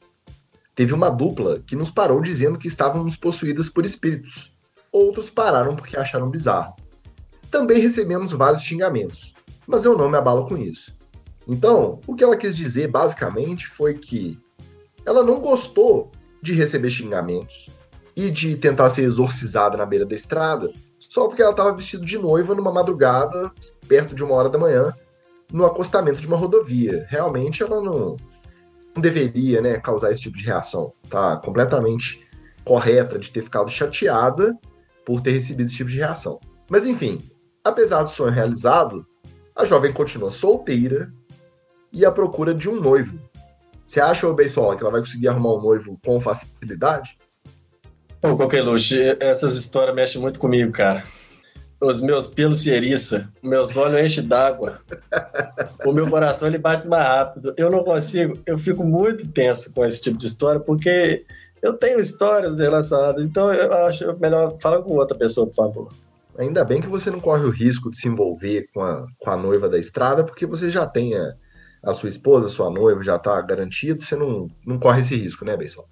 Teve 0.73 0.93
uma 0.93 1.09
dupla 1.09 1.59
que 1.65 1.75
nos 1.75 1.89
parou 1.89 2.21
dizendo 2.21 2.59
que 2.59 2.67
estávamos 2.67 3.15
possuídas 3.15 3.69
por 3.69 3.85
espíritos. 3.85 4.51
Outros 4.91 5.29
pararam 5.29 5.75
porque 5.75 5.95
acharam 5.95 6.29
bizarro. 6.29 6.75
Também 7.49 7.79
recebemos 7.79 8.33
vários 8.33 8.63
xingamentos, 8.63 9.33
mas 9.67 9.85
eu 9.85 9.97
não 9.97 10.09
me 10.09 10.17
abalo 10.17 10.47
com 10.47 10.57
isso. 10.57 10.95
Então, 11.47 11.99
o 12.07 12.15
que 12.15 12.23
ela 12.23 12.37
quis 12.37 12.55
dizer 12.55 12.87
basicamente 12.87 13.67
foi 13.67 13.95
que 13.95 14.39
ela 15.05 15.23
não 15.23 15.39
gostou 15.39 16.11
de 16.41 16.53
receber 16.53 16.89
xingamentos 16.89 17.69
e 18.15 18.29
de 18.31 18.55
tentar 18.55 18.89
ser 18.89 19.03
exorcizada 19.03 19.77
na 19.77 19.85
beira 19.85 20.05
da 20.05 20.15
estrada 20.15 20.71
só 21.15 21.27
porque 21.27 21.41
ela 21.41 21.51
estava 21.51 21.73
vestida 21.73 22.05
de 22.05 22.17
noiva 22.17 22.53
numa 22.53 22.71
madrugada, 22.71 23.51
perto 23.87 24.15
de 24.15 24.23
uma 24.23 24.35
hora 24.35 24.49
da 24.49 24.57
manhã, 24.57 24.93
no 25.49 25.65
acostamento 25.65 26.19
de 26.19 26.27
uma 26.27 26.35
rodovia. 26.35 27.05
Realmente 27.09 27.63
ela 27.63 27.81
não, 27.81 28.17
não 28.93 29.01
deveria 29.01 29.61
né, 29.61 29.79
causar 29.79 30.11
esse 30.11 30.21
tipo 30.21 30.37
de 30.37 30.45
reação. 30.45 30.91
Tá 31.09 31.37
completamente 31.37 32.27
correta 32.65 33.19
de 33.19 33.31
ter 33.31 33.43
ficado 33.43 33.69
chateada 33.69 34.57
por 35.05 35.21
ter 35.21 35.31
recebido 35.31 35.67
esse 35.67 35.77
tipo 35.77 35.89
de 35.89 35.97
reação. 35.97 36.39
Mas 36.69 36.85
enfim, 36.85 37.19
apesar 37.63 38.03
do 38.03 38.09
sonho 38.09 38.31
realizado, 38.31 39.05
a 39.55 39.63
jovem 39.63 39.93
continua 39.93 40.29
solteira 40.29 41.11
e 41.91 42.05
à 42.05 42.11
procura 42.11 42.53
de 42.53 42.69
um 42.69 42.79
noivo. 42.79 43.17
Você 43.87 44.01
acha, 44.01 44.31
Beisola, 44.33 44.75
que 44.75 44.83
ela 44.83 44.91
vai 44.91 45.01
conseguir 45.01 45.27
arrumar 45.27 45.53
um 45.53 45.61
noivo 45.61 45.97
com 46.03 46.19
facilidade? 46.19 47.17
Ô, 48.21 48.35
Coqueluche, 48.35 49.17
essas 49.19 49.55
histórias 49.55 49.95
mexem 49.95 50.19
muito 50.19 50.39
comigo, 50.39 50.71
cara. 50.71 51.03
Os 51.79 52.01
meus 52.01 52.27
pelos 52.27 52.61
se 52.61 52.71
eriçam, 52.71 53.27
meus 53.43 53.77
olhos 53.77 53.99
enchem 53.99 54.27
d'água, 54.27 54.79
o 55.85 55.91
meu 55.91 56.09
coração 56.09 56.47
ele 56.47 56.57
bate 56.57 56.87
mais 56.87 57.05
rápido. 57.05 57.53
Eu 57.57 57.69
não 57.69 57.83
consigo, 57.83 58.39
eu 58.45 58.57
fico 58.57 58.83
muito 58.83 59.27
tenso 59.27 59.73
com 59.73 59.85
esse 59.85 60.01
tipo 60.01 60.17
de 60.17 60.25
história, 60.25 60.59
porque 60.59 61.25
eu 61.61 61.73
tenho 61.73 61.99
histórias 61.99 62.59
relacionadas, 62.59 63.23
então 63.25 63.53
eu 63.53 63.71
acho 63.85 64.17
melhor 64.19 64.57
falar 64.57 64.81
com 64.81 64.93
outra 64.93 65.17
pessoa, 65.17 65.45
por 65.47 65.55
favor. 65.55 65.93
Ainda 66.37 66.63
bem 66.63 66.81
que 66.81 66.87
você 66.87 67.09
não 67.09 67.19
corre 67.19 67.45
o 67.45 67.49
risco 67.49 67.89
de 67.89 67.97
se 67.97 68.07
envolver 68.07 68.67
com 68.73 68.81
a, 68.81 69.05
com 69.19 69.29
a 69.29 69.37
noiva 69.37 69.69
da 69.69 69.79
estrada, 69.79 70.23
porque 70.23 70.45
você 70.45 70.69
já 70.69 70.85
tem 70.85 71.15
a, 71.15 71.33
a 71.83 71.93
sua 71.93 72.09
esposa, 72.09 72.47
a 72.47 72.49
sua 72.49 72.69
noiva, 72.69 73.01
já 73.01 73.17
tá 73.17 73.39
garantido, 73.41 74.01
você 74.01 74.15
não, 74.15 74.49
não 74.65 74.77
corre 74.77 75.01
esse 75.01 75.15
risco, 75.15 75.45
né, 75.45 75.55
Beisol? 75.55 75.87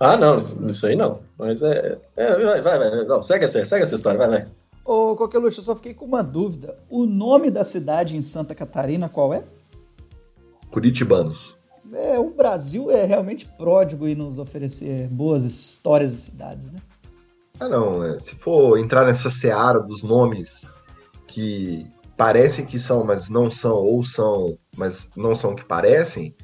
Ah, 0.00 0.16
não, 0.16 0.38
isso 0.38 0.86
aí 0.86 0.94
não. 0.94 1.20
Mas 1.36 1.62
é. 1.62 1.98
é 2.16 2.44
vai, 2.44 2.62
vai, 2.62 2.78
vai. 2.78 3.04
Não, 3.04 3.20
segue 3.20 3.44
essa, 3.44 3.64
segue 3.64 3.82
essa 3.82 3.96
história, 3.96 4.18
vai, 4.18 4.28
vai. 4.28 4.48
Ô, 4.84 5.14
Coqueluche, 5.16 5.58
eu 5.58 5.64
só 5.64 5.76
fiquei 5.76 5.92
com 5.92 6.04
uma 6.04 6.22
dúvida. 6.22 6.78
O 6.88 7.04
nome 7.04 7.50
da 7.50 7.64
cidade 7.64 8.16
em 8.16 8.22
Santa 8.22 8.54
Catarina 8.54 9.08
qual 9.08 9.34
é? 9.34 9.44
Curitibanos. 10.70 11.56
É, 11.92 12.18
o 12.18 12.30
Brasil 12.30 12.90
é 12.90 13.04
realmente 13.04 13.46
pródigo 13.46 14.06
em 14.06 14.14
nos 14.14 14.38
oferecer 14.38 15.08
boas 15.08 15.44
histórias 15.44 16.12
de 16.12 16.18
cidades, 16.18 16.70
né? 16.70 16.78
Ah, 17.60 17.68
não. 17.68 18.04
É, 18.04 18.18
se 18.20 18.34
for 18.34 18.78
entrar 18.78 19.04
nessa 19.06 19.30
seara 19.30 19.80
dos 19.80 20.02
nomes 20.02 20.74
que 21.26 21.86
parecem 22.16 22.64
que 22.64 22.80
são, 22.80 23.04
mas 23.04 23.28
não 23.28 23.50
são, 23.50 23.76
ou 23.76 24.02
são, 24.02 24.58
mas 24.76 25.08
não 25.16 25.34
são 25.34 25.54
que 25.54 25.64
parecem, 25.64 26.34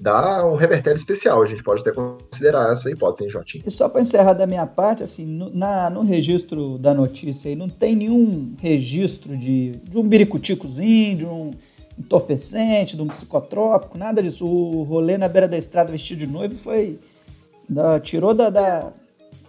dá 0.00 0.44
um 0.44 0.56
revertério 0.56 0.98
especial. 0.98 1.42
A 1.42 1.46
gente 1.46 1.62
pode 1.62 1.82
até 1.82 1.92
considerar 1.92 2.72
essa 2.72 2.90
hipótese, 2.90 3.24
hein, 3.24 3.30
Jotinho? 3.30 3.64
E 3.66 3.70
só 3.70 3.88
para 3.88 4.00
encerrar 4.00 4.32
da 4.32 4.46
minha 4.46 4.66
parte, 4.66 5.02
assim, 5.02 5.26
no, 5.26 5.50
na, 5.50 5.90
no 5.90 6.02
registro 6.02 6.78
da 6.78 6.94
notícia 6.94 7.48
aí, 7.48 7.56
não 7.56 7.68
tem 7.68 7.94
nenhum 7.94 8.54
registro 8.58 9.36
de, 9.36 9.72
de 9.88 9.98
um 9.98 10.02
biricuticozinho, 10.02 11.16
de 11.18 11.26
um 11.26 11.50
entorpecente, 11.98 12.96
de 12.96 13.02
um 13.02 13.08
psicotrópico, 13.08 13.98
nada 13.98 14.22
disso. 14.22 14.46
O 14.46 14.82
rolê 14.82 15.18
na 15.18 15.28
beira 15.28 15.46
da 15.46 15.58
estrada 15.58 15.92
vestido 15.92 16.20
de 16.20 16.26
noivo 16.26 16.56
foi. 16.56 16.98
Da, 17.68 18.00
tirou 18.00 18.34
da. 18.34 18.50
da 18.50 18.92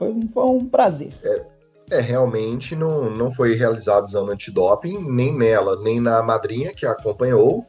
foi, 0.02 0.20
foi 0.34 0.44
um 0.44 0.66
prazer. 0.66 1.14
É, 1.24 1.46
é, 1.92 2.00
realmente 2.00 2.76
não, 2.76 3.08
não 3.12 3.32
foi 3.32 3.54
realizado 3.54 4.08
exame 4.08 4.32
antidoping, 4.32 4.98
nem 5.12 5.36
nela, 5.38 5.80
nem 5.80 6.00
na 6.00 6.24
madrinha 6.24 6.74
que 6.74 6.88
a 6.88 6.92
acompanhou. 6.92 7.64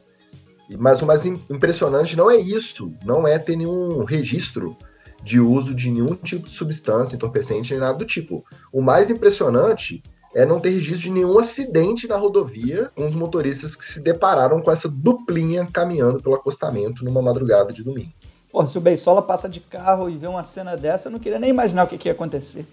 Mas 0.79 1.01
o 1.01 1.05
mais 1.05 1.25
impressionante 1.25 2.15
não 2.15 2.31
é 2.31 2.37
isso, 2.37 2.91
não 3.05 3.27
é 3.27 3.37
ter 3.37 3.55
nenhum 3.55 4.03
registro 4.03 4.75
de 5.21 5.39
uso 5.39 5.75
de 5.75 5.91
nenhum 5.91 6.15
tipo 6.15 6.47
de 6.47 6.53
substância 6.53 7.15
entorpecente 7.15 7.71
nem 7.71 7.79
nada 7.79 7.97
do 7.97 8.05
tipo. 8.05 8.43
O 8.71 8.81
mais 8.81 9.11
impressionante 9.11 10.01
é 10.33 10.45
não 10.45 10.59
ter 10.59 10.71
registro 10.71 11.03
de 11.03 11.11
nenhum 11.11 11.37
acidente 11.37 12.07
na 12.07 12.15
rodovia 12.15 12.89
com 12.95 13.05
os 13.05 13.13
motoristas 13.13 13.75
que 13.75 13.85
se 13.85 13.99
depararam 13.99 14.59
com 14.61 14.71
essa 14.71 14.89
duplinha 14.89 15.67
caminhando 15.71 16.23
pelo 16.23 16.35
acostamento 16.35 17.05
numa 17.05 17.21
madrugada 17.21 17.71
de 17.71 17.83
domingo. 17.83 18.11
Pô, 18.53 18.67
se 18.67 18.77
o 18.77 18.81
Beisola 18.81 19.19
passa 19.19 19.49
de 19.49 19.59
carro 19.59 20.07
e 20.07 20.15
vê 20.15 20.27
uma 20.27 20.43
cena 20.43 20.77
dessa, 20.77 21.07
eu 21.07 21.11
não 21.11 21.17
queria 21.17 21.39
nem 21.39 21.49
imaginar 21.49 21.85
o 21.85 21.87
que, 21.87 21.97
que 21.97 22.07
ia 22.07 22.11
acontecer. 22.11 22.67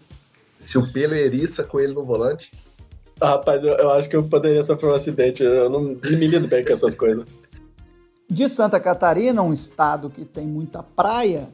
Se 0.60 0.76
o 0.76 0.92
pelo 0.92 1.14
eriça 1.14 1.64
com 1.64 1.80
ele 1.80 1.94
no 1.94 2.04
volante. 2.04 2.52
Ah, 3.18 3.30
rapaz, 3.30 3.64
eu, 3.64 3.72
eu, 3.72 3.90
acho 3.92 4.06
que 4.06 4.14
eu 4.14 4.22
poderia 4.22 4.62
sofrer 4.62 4.90
um 4.90 4.94
acidente. 4.94 5.42
Eu 5.42 5.70
não 5.70 5.80
me 5.80 6.26
lido 6.26 6.46
bem 6.46 6.62
com 6.62 6.70
essas 6.70 6.94
coisas. 6.94 7.26
De 8.28 8.46
Santa 8.46 8.78
Catarina, 8.78 9.40
um 9.40 9.54
estado 9.54 10.10
que 10.10 10.22
tem 10.22 10.46
muita 10.46 10.82
praia, 10.82 11.48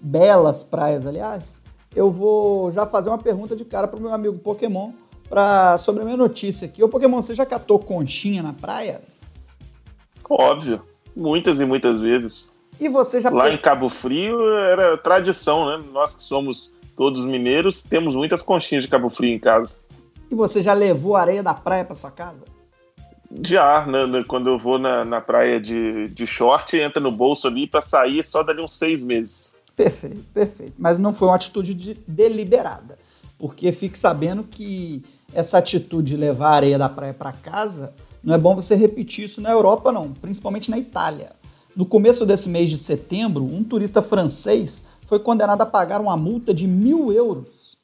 belas 0.00 0.64
praias, 0.64 1.06
aliás, 1.06 1.62
eu 1.94 2.10
vou 2.10 2.72
já 2.72 2.84
fazer 2.84 3.10
uma 3.10 3.18
pergunta 3.18 3.54
de 3.54 3.64
cara 3.64 3.86
pro 3.86 4.00
meu 4.00 4.12
amigo 4.12 4.40
Pokémon 4.40 4.90
pra, 5.28 5.78
sobre 5.78 6.02
a 6.02 6.04
minha 6.04 6.16
notícia 6.16 6.66
aqui. 6.66 6.82
Ô 6.82 6.88
Pokémon, 6.88 7.22
você 7.22 7.32
já 7.32 7.46
catou 7.46 7.78
conchinha 7.78 8.42
na 8.42 8.52
praia? 8.52 9.00
Óbvio. 10.28 10.82
Muitas 11.14 11.60
e 11.60 11.64
muitas 11.64 12.00
vezes. 12.00 12.57
E 12.80 12.88
você 12.88 13.20
já. 13.20 13.30
Lá 13.30 13.50
em 13.50 13.58
Cabo 13.58 13.88
Frio 13.88 14.40
era 14.58 14.96
tradição, 14.96 15.66
né? 15.66 15.84
Nós 15.92 16.14
que 16.14 16.22
somos 16.22 16.74
todos 16.96 17.24
mineiros, 17.24 17.82
temos 17.82 18.14
muitas 18.14 18.42
conchinhas 18.42 18.82
de 18.82 18.90
Cabo 18.90 19.08
Frio 19.08 19.32
em 19.32 19.38
casa. 19.38 19.78
E 20.30 20.34
você 20.34 20.60
já 20.60 20.72
levou 20.72 21.16
areia 21.16 21.42
da 21.42 21.54
praia 21.54 21.84
para 21.84 21.94
sua 21.94 22.10
casa? 22.10 22.44
Já, 23.42 23.86
né, 23.86 24.06
né, 24.06 24.24
quando 24.26 24.48
eu 24.48 24.58
vou 24.58 24.78
na, 24.78 25.04
na 25.04 25.20
praia 25.20 25.60
de, 25.60 26.08
de 26.08 26.26
short, 26.26 26.76
entra 26.76 27.00
no 27.00 27.12
bolso 27.12 27.46
ali 27.46 27.66
para 27.66 27.80
sair 27.80 28.24
só 28.24 28.42
dali 28.42 28.60
uns 28.60 28.72
seis 28.72 29.02
meses. 29.02 29.52
Perfeito, 29.76 30.24
perfeito. 30.32 30.74
Mas 30.78 30.98
não 30.98 31.12
foi 31.12 31.28
uma 31.28 31.36
atitude 31.36 31.74
de, 31.74 31.94
deliberada. 32.06 32.98
Porque 33.38 33.70
fique 33.70 33.98
sabendo 33.98 34.42
que 34.42 35.04
essa 35.32 35.58
atitude 35.58 36.08
de 36.08 36.16
levar 36.16 36.48
a 36.48 36.56
areia 36.56 36.78
da 36.78 36.88
praia 36.88 37.14
para 37.14 37.32
casa, 37.32 37.94
não 38.24 38.34
é 38.34 38.38
bom 38.38 38.56
você 38.56 38.74
repetir 38.74 39.26
isso 39.26 39.40
na 39.40 39.50
Europa, 39.50 39.92
não, 39.92 40.12
principalmente 40.12 40.70
na 40.70 40.78
Itália. 40.78 41.32
No 41.78 41.86
começo 41.86 42.26
desse 42.26 42.48
mês 42.48 42.68
de 42.70 42.76
setembro, 42.76 43.44
um 43.44 43.62
turista 43.62 44.02
francês 44.02 44.82
foi 45.06 45.20
condenado 45.20 45.60
a 45.60 45.66
pagar 45.66 46.00
uma 46.00 46.16
multa 46.16 46.52
de 46.52 46.66
mil 46.66 47.12
euros 47.12 47.78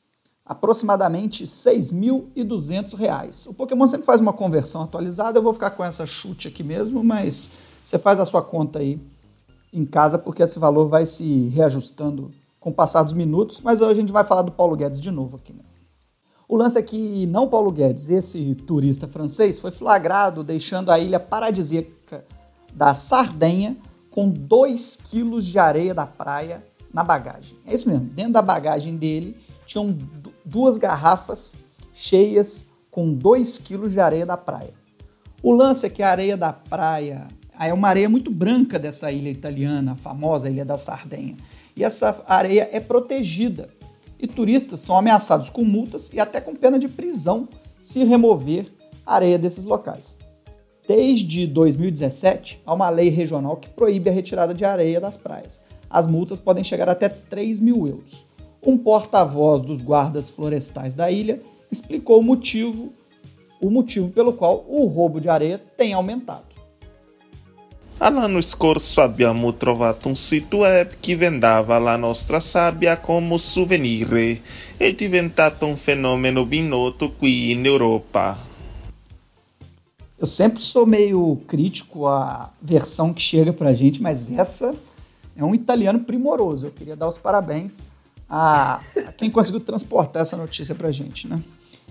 aproximadamente 0.45 1.45
R$ 1.45 1.49
6.200. 1.49 3.47
O 3.47 3.55
Pokémon 3.55 3.87
sempre 3.87 4.05
faz 4.05 4.21
uma 4.21 4.33
conversão 4.33 4.83
atualizada, 4.83 5.39
eu 5.39 5.43
vou 5.45 5.53
ficar 5.53 5.71
com 5.71 5.85
essa 5.85 6.05
chute 6.05 6.49
aqui 6.49 6.65
mesmo, 6.65 7.05
mas 7.05 7.53
você 7.85 7.97
faz 7.97 8.19
a 8.19 8.27
sua 8.27 8.43
conta 8.43 8.81
aí 8.81 8.99
em 9.73 9.85
casa, 9.85 10.19
porque 10.19 10.43
esse 10.43 10.59
valor 10.59 10.89
vai 10.89 11.07
se 11.07 11.47
reajustando 11.51 12.33
com 12.59 12.71
o 12.71 12.75
passar 12.75 13.05
dos 13.05 13.13
minutos, 13.13 13.61
mas 13.61 13.81
a 13.81 13.95
gente 13.95 14.11
vai 14.11 14.25
falar 14.25 14.43
do 14.43 14.51
Paulo 14.51 14.75
Guedes 14.75 15.01
de 15.01 15.13
novo 15.13 15.37
aqui. 15.37 15.53
Né? 15.53 15.63
O 16.49 16.57
lance 16.57 16.77
é 16.77 16.83
que 16.83 17.27
não 17.27 17.49
Paulo 17.49 17.71
Guedes, 17.71 18.11
esse 18.11 18.57
turista 18.57 19.07
francês, 19.07 19.61
foi 19.61 19.71
flagrado 19.71 20.43
deixando 20.43 20.91
a 20.91 20.99
ilha 20.99 21.21
paradisíaca 21.21 21.95
da 22.75 22.93
Sardenha 22.95 23.77
com 24.11 24.29
2 24.29 24.97
quilos 24.97 25.47
de 25.47 25.59
areia 25.59 25.95
da 25.95 26.07
praia 26.07 26.65
na 26.93 27.03
bagagem. 27.03 27.57
É 27.67 27.75
isso 27.75 27.89
mesmo, 27.89 28.07
dentro 28.07 28.33
da 28.33 28.43
bagagem 28.43 28.97
dele 28.97 29.37
tinham 29.67 29.97
duas 30.45 30.77
garrafas 30.77 31.57
cheias 31.93 32.67
com 32.91 33.13
2 33.13 33.59
quilos 33.59 33.93
de 33.93 34.01
areia 34.01 34.27
da 34.27 34.37
praia. 34.37 34.75
O 35.43 35.53
lance 35.53 35.87
é 35.87 35.91
que 35.91 36.03
a 36.03 36.11
areia 36.11 36.37
da 36.37 36.53
praia 36.53 37.27
é 37.59 37.73
uma 37.73 37.89
areia 37.89 38.09
muito 38.09 38.31
branca 38.31 38.79
dessa 38.79 39.13
ilha 39.13 39.31
italiana, 39.31 39.93
a 39.93 39.97
famosa 39.97 40.49
Ilha 40.51 40.65
da 40.65 40.79
Sardenha. 40.79 41.37
E 41.77 41.85
essa 41.85 42.23
areia 42.27 42.69
é 42.73 42.81
protegida. 42.81 43.69
E 44.19 44.27
turistas 44.27 44.81
são 44.81 44.97
ameaçados 44.97 45.51
com 45.51 45.65
multas 45.65 46.13
e 46.13 46.21
até 46.21 46.41
com 46.41 46.55
pena 46.55 46.79
de 46.79 46.89
prisão 46.89 47.49
se 47.83 48.03
remover 48.05 48.73
areia 49.05 49.39
desses 49.39 49.65
locais. 49.65 50.19
Desde 50.87 51.47
2017, 51.47 52.61
há 52.67 52.75
uma 52.75 52.91
lei 52.91 53.09
regional 53.09 53.57
que 53.57 53.71
proíbe 53.71 54.11
a 54.11 54.13
retirada 54.13 54.53
de 54.53 54.67
areia 54.67 55.01
das 55.01 55.17
praias. 55.17 55.63
As 55.89 56.07
multas 56.07 56.39
podem 56.39 56.63
chegar 56.63 56.91
até 56.91 57.09
3 57.09 57.59
mil 57.61 57.87
euros. 57.87 58.27
Um 58.63 58.77
porta-voz 58.77 59.63
dos 59.63 59.81
guardas 59.81 60.29
florestais 60.29 60.93
da 60.93 61.11
ilha 61.11 61.41
explicou 61.73 62.21
o 62.21 62.23
motivo, 62.23 62.93
o 63.63 63.71
motivo 63.71 64.11
pelo 64.11 64.35
qual 64.35 64.63
o 64.69 64.85
roubo 64.85 65.23
de 65.23 65.29
areia 65.31 65.59
tem 65.59 65.95
aumentado. 65.95 66.53
L'anno 67.99 68.43
scorso 68.43 69.01
abbiamo 69.01 69.55
trovato 69.55 70.09
un 70.09 70.17
sito 70.17 70.59
web 70.59 70.97
che 71.01 71.17
vendava 71.17 71.79
la 71.79 71.97
nostra 71.97 72.41
sabbia 72.41 72.99
come 72.99 73.39
souvenir. 73.39 74.41
È 74.77 74.93
diventato 74.93 75.65
un 75.65 75.77
fenomeno 75.77 76.45
ben 76.45 76.69
noto 76.69 77.13
qui 77.13 77.53
in 77.53 77.65
Europa. 77.65 78.53
Eu 80.19 80.27
sempre 80.27 80.63
sou 80.63 80.87
meio 80.87 81.41
crítico 81.49 82.07
à 82.07 82.51
versão 82.63 83.13
que 83.13 83.21
chega 83.21 83.53
pra 83.53 83.73
gente, 83.73 84.01
mas 84.01 84.31
essa 84.31 84.75
é 85.37 85.45
um 85.45 85.55
italiano 85.55 86.01
primoroso. 86.01 86.67
Eu 86.67 86.71
queria 86.71 86.95
dar 86.95 87.09
os 87.09 87.19
parabéns 87.19 87.83
a, 88.29 88.81
a 88.97 89.13
quem 89.13 89.31
conseguiu 89.31 89.61
transportar 89.61 90.23
essa 90.23 90.37
notícia 90.37 90.75
pra 90.75 90.93
gente, 90.93 91.29
né? 91.29 91.43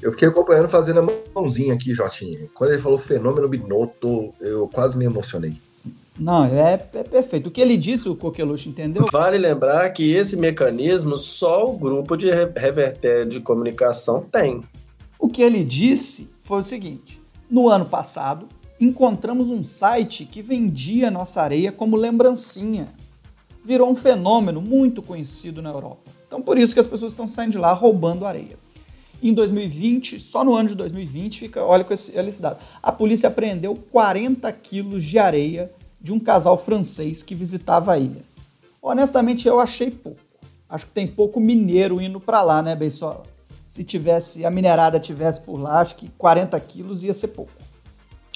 Eu 0.02 0.12
fiquei 0.12 0.28
acompanhando 0.28 0.68
fazendo 0.68 1.00
a 1.00 1.08
mãozinha 1.34 1.74
aqui, 1.74 1.94
Jotinha. 1.94 2.48
Quando 2.54 2.72
ele 2.72 2.82
falou 2.82 2.98
fenômeno 2.98 3.48
binoto, 3.48 4.34
eu 4.40 4.68
quase 4.68 4.98
me 4.98 5.06
emocionei. 5.06 5.54
Não, 6.20 6.46
é, 6.46 6.74
é 6.74 7.04
perfeito. 7.04 7.48
O 7.48 7.52
que 7.52 7.62
ele 7.62 7.76
disse, 7.76 8.08
o 8.08 8.16
Coqueluche, 8.16 8.70
entendeu? 8.70 9.06
Vale 9.12 9.38
lembrar 9.38 9.90
que 9.92 10.14
esse 10.14 10.38
mecanismo 10.38 11.18
só 11.18 11.66
o 11.66 11.78
grupo 11.78 12.16
de 12.16 12.30
revertério 12.30 13.30
de 13.30 13.40
comunicação 13.40 14.22
tem. 14.22 14.62
O 15.18 15.28
que 15.28 15.42
ele 15.42 15.64
disse 15.64 16.30
foi 16.44 16.60
o 16.60 16.64
seguinte: 16.64 17.23
no 17.54 17.70
ano 17.70 17.86
passado, 17.86 18.48
encontramos 18.82 19.52
um 19.52 19.64
site 19.64 20.26
que 20.26 20.42
vendia 20.42 21.12
nossa 21.12 21.40
areia 21.40 21.72
como 21.72 21.96
lembrancinha. 21.96 22.88
Virou 23.64 23.92
um 23.92 23.96
fenômeno 23.96 24.60
muito 24.60 25.04
conhecido 25.04 25.62
na 25.62 25.70
Europa. 25.70 26.10
Então, 26.26 26.42
por 26.42 26.58
isso 26.58 26.74
que 26.74 26.80
as 26.80 26.88
pessoas 26.88 27.12
estão 27.12 27.28
saindo 27.28 27.52
de 27.52 27.58
lá 27.60 27.72
roubando 27.72 28.26
areia. 28.26 28.58
Em 29.22 29.36
2020, 29.36 30.20
só 30.20 30.44
no 30.44 30.56
ano 30.56 30.70
de 30.70 30.76
2020, 30.76 31.42
fica, 31.42 31.64
olha 31.64 31.84
com 31.84 31.94
esse, 31.94 32.18
olha 32.18 32.28
esse 32.28 32.42
dado. 32.42 32.58
A 32.82 32.92
polícia 32.92 33.30
apreendeu 33.30 33.76
40 33.92 34.52
quilos 34.54 35.04
de 35.04 35.20
areia 35.20 35.72
de 36.02 36.12
um 36.12 36.20
casal 36.20 36.58
francês 36.58 37.22
que 37.22 37.36
visitava 37.36 37.94
a 37.94 38.00
ilha. 38.00 38.24
Honestamente, 38.82 39.48
eu 39.48 39.60
achei 39.60 39.92
pouco. 39.92 40.20
Acho 40.68 40.88
que 40.88 40.92
tem 40.92 41.06
pouco 41.06 41.40
mineiro 41.40 42.02
indo 42.02 42.20
para 42.20 42.42
lá, 42.42 42.64
né, 42.64 42.76
Beisola? 42.76 43.32
Se 43.74 43.84
tivesse 43.84 44.46
a 44.46 44.52
minerada 44.52 45.00
tivesse 45.00 45.42
por 45.42 45.60
lá, 45.60 45.80
acho 45.80 45.96
que 45.96 46.08
40 46.10 46.60
quilos 46.60 47.04
ia 47.04 47.12
ser 47.12 47.30
pouco. 47.30 47.54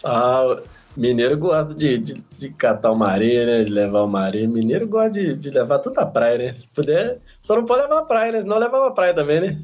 Ah, 0.03 0.59
mineiro 0.95 1.37
gosta 1.37 1.75
de, 1.75 1.99
de, 1.99 2.23
de 2.39 2.49
catar 2.49 2.91
uma 2.91 3.07
areia, 3.07 3.45
né? 3.45 3.63
De 3.63 3.71
levar 3.71 4.01
uma 4.01 4.19
areia. 4.19 4.47
Mineiro 4.47 4.87
gosta 4.87 5.11
de, 5.11 5.35
de 5.35 5.51
levar 5.51 5.77
toda 5.77 6.01
a 6.01 6.07
praia, 6.07 6.39
né? 6.39 6.53
Se 6.53 6.67
puder, 6.69 7.19
só 7.39 7.55
não 7.55 7.65
pode 7.67 7.83
levar 7.83 7.99
a 7.99 8.05
praia, 8.05 8.31
né? 8.31 8.41
Senão 8.41 8.57
leva 8.57 8.87
a 8.87 8.89
praia 8.89 9.13
também, 9.13 9.39
né? 9.41 9.61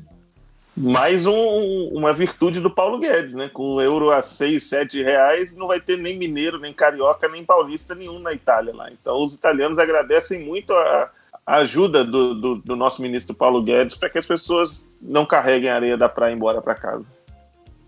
Mais 0.78 1.26
um, 1.26 1.90
uma 1.92 2.14
virtude 2.14 2.60
do 2.60 2.70
Paulo 2.70 3.00
Guedes, 3.00 3.34
né? 3.34 3.50
Com 3.52 3.74
o 3.74 3.82
euro 3.82 4.12
a 4.12 4.22
6, 4.22 4.64
7 4.64 5.02
reais, 5.02 5.56
não 5.56 5.66
vai 5.66 5.82
ter 5.82 5.98
nem 5.98 6.20
mineiro, 6.20 6.60
nem 6.60 6.72
carioca, 6.72 7.28
nem 7.28 7.44
paulista 7.44 7.96
nenhum 7.96 8.20
na 8.20 8.32
Itália 8.32 8.76
lá. 8.76 8.92
Então 8.92 9.24
os 9.24 9.34
italianos 9.34 9.80
agradecem 9.80 10.46
muito 10.46 10.72
a, 10.72 10.78
a 10.78 11.10
ajuda 11.46 12.04
do, 12.04 12.34
do, 12.34 12.56
do, 12.56 12.76
nosso 12.76 13.02
ministro 13.02 13.36
Paulo 13.36 13.62
Guedes 13.62 13.96
para 13.96 14.10
que 14.10 14.18
as 14.18 14.26
pessoas 14.26 14.90
não 15.02 15.26
carreguem 15.26 15.70
a 15.70 15.76
areia 15.76 15.98
da 15.98 16.08
praia 16.08 16.34
embora 16.34 16.62
para 16.62 16.76
casa. 16.76 17.06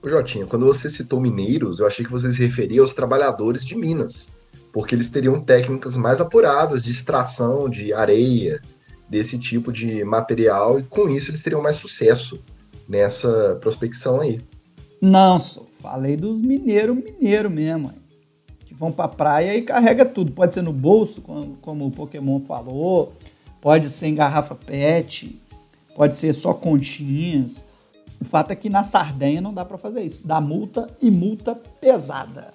Ô 0.01 0.09
Jotinha, 0.09 0.45
quando 0.45 0.65
você 0.65 0.89
citou 0.89 1.19
mineiros, 1.19 1.79
eu 1.79 1.87
achei 1.87 2.05
que 2.05 2.11
você 2.11 2.31
se 2.31 2.43
referia 2.43 2.81
aos 2.81 2.93
trabalhadores 2.93 3.65
de 3.65 3.75
Minas, 3.75 4.29
porque 4.71 4.93
eles 4.93 5.09
teriam 5.09 5.41
técnicas 5.41 5.97
mais 5.97 6.21
apuradas 6.21 6.83
de 6.83 6.91
extração 6.91 7.69
de 7.69 7.93
areia, 7.93 8.61
desse 9.09 9.37
tipo 9.37 9.71
de 9.71 10.03
material, 10.03 10.79
e 10.79 10.83
com 10.83 11.09
isso 11.09 11.31
eles 11.31 11.41
teriam 11.41 11.61
mais 11.61 11.77
sucesso 11.77 12.39
nessa 12.87 13.57
prospecção 13.61 14.19
aí. 14.19 14.39
Não, 15.01 15.39
só 15.39 15.65
falei 15.81 16.17
dos 16.17 16.41
mineiros 16.41 16.95
mineiro 16.95 17.49
mesmo, 17.49 17.91
que 18.65 18.73
vão 18.73 18.91
pra 18.91 19.07
praia 19.07 19.55
e 19.55 19.61
carrega 19.61 20.03
tudo. 20.03 20.31
Pode 20.31 20.53
ser 20.53 20.63
no 20.63 20.73
bolso, 20.73 21.21
como, 21.21 21.57
como 21.61 21.85
o 21.85 21.91
Pokémon 21.91 22.39
falou, 22.39 23.13
pode 23.65 23.89
ser 23.89 24.05
em 24.05 24.13
garrafa 24.13 24.53
PET, 24.53 25.41
pode 25.95 26.13
ser 26.13 26.33
só 26.33 26.53
conchinhas. 26.53 27.65
O 28.21 28.23
fato 28.23 28.51
é 28.51 28.55
que 28.55 28.69
na 28.69 28.83
Sardenha 28.83 29.41
não 29.41 29.51
dá 29.51 29.65
para 29.65 29.75
fazer 29.75 30.03
isso. 30.03 30.21
Dá 30.23 30.39
multa 30.39 30.85
e 31.01 31.09
multa 31.09 31.55
pesada. 31.81 32.53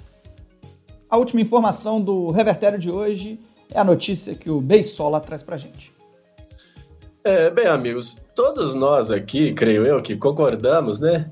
A 1.10 1.16
última 1.16 1.40
informação 1.40 2.00
do 2.00 2.30
Revertério 2.30 2.78
de 2.78 2.92
hoje 2.92 3.40
é 3.72 3.80
a 3.80 3.82
notícia 3.82 4.36
que 4.36 4.48
o 4.48 4.60
Beisola 4.60 5.18
traz 5.18 5.42
pra 5.42 5.56
gente. 5.56 5.92
É, 7.24 7.50
bem, 7.50 7.66
amigos, 7.66 8.24
todos 8.36 8.76
nós 8.76 9.10
aqui, 9.10 9.52
creio 9.52 9.84
eu, 9.84 10.00
que 10.00 10.14
concordamos, 10.14 11.00
né? 11.00 11.28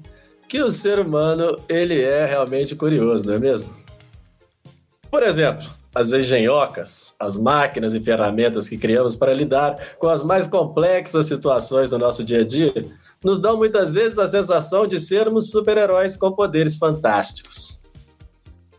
Que 0.48 0.60
o 0.60 0.72
ser 0.72 0.98
humano, 0.98 1.54
ele 1.68 2.02
é 2.02 2.26
realmente 2.26 2.74
curioso, 2.74 3.28
não 3.28 3.34
é 3.34 3.38
mesmo? 3.38 3.72
Por 5.08 5.22
exemplo, 5.22 5.77
as 5.94 6.12
engenhocas, 6.12 7.14
as 7.18 7.37
máquinas 7.37 7.94
e 7.94 8.03
ferramentas 8.03 8.68
que 8.68 8.79
criamos 8.79 9.16
para 9.16 9.33
lidar 9.33 9.96
com 9.98 10.09
as 10.09 10.22
mais 10.22 10.46
complexas 10.46 11.27
situações 11.27 11.90
do 11.90 11.98
nosso 11.98 12.24
dia 12.24 12.40
a 12.40 12.44
dia, 12.44 12.72
nos 13.24 13.40
dão 13.40 13.57
muitas 13.57 13.92
vezes 13.92 14.18
a 14.18 14.29
sensação 14.29 14.87
de 14.87 14.98
sermos 14.98 15.51
super-heróis 15.51 16.16
com 16.16 16.33
poderes 16.33 16.79
fantásticos. 16.79 17.83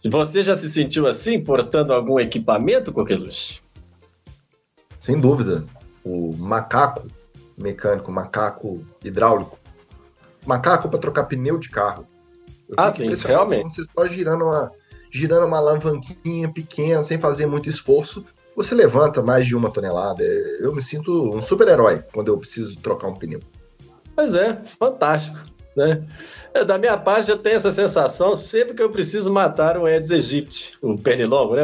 Você 0.05 0.43
já 0.43 0.55
se 0.55 0.69
sentiu 0.69 1.07
assim 1.07 1.43
portando 1.43 1.93
algum 1.93 2.19
equipamento, 2.19 2.91
Coqueluche? 2.93 3.61
Sem 4.97 5.19
dúvida 5.19 5.65
o 6.03 6.33
macaco 6.37 7.05
mecânico, 7.57 8.11
macaco 8.11 8.85
hidráulico. 9.03 9.57
Macaco 10.45 10.89
para 10.89 10.99
trocar 10.99 11.25
pneu 11.25 11.57
de 11.57 11.69
carro. 11.69 12.07
Eu 12.69 12.75
ah, 12.77 12.89
sim, 12.89 13.13
realmente. 13.13 13.75
Você 13.75 13.81
está 13.81 14.07
girando 14.07 14.45
uma, 14.45 14.71
girando 15.11 15.45
uma 15.45 15.57
alavanquinha 15.57 16.49
pequena, 16.49 17.03
sem 17.03 17.19
fazer 17.19 17.45
muito 17.45 17.69
esforço, 17.69 18.25
você 18.55 18.75
levanta 18.75 19.23
mais 19.23 19.47
de 19.47 19.55
uma 19.55 19.71
tonelada. 19.71 20.23
Eu 20.23 20.73
me 20.73 20.81
sinto 20.81 21.35
um 21.35 21.41
super-herói 21.41 22.03
quando 22.13 22.27
eu 22.27 22.37
preciso 22.37 22.77
trocar 22.79 23.07
um 23.07 23.13
pneu. 23.13 23.39
Pois 24.15 24.35
é, 24.35 24.59
fantástico. 24.65 25.39
Né? 25.75 26.03
É, 26.53 26.65
da 26.65 26.77
minha 26.77 26.97
parte, 26.97 27.31
eu 27.31 27.37
tenho 27.37 27.55
essa 27.55 27.71
sensação 27.71 28.35
sempre 28.35 28.73
que 28.73 28.81
eu 28.81 28.89
preciso 28.89 29.31
matar 29.31 29.77
um 29.77 29.85
Aedes 29.85 30.11
aegypti, 30.11 30.77
o 30.81 30.97
pernilongo, 30.97 31.55
né? 31.55 31.63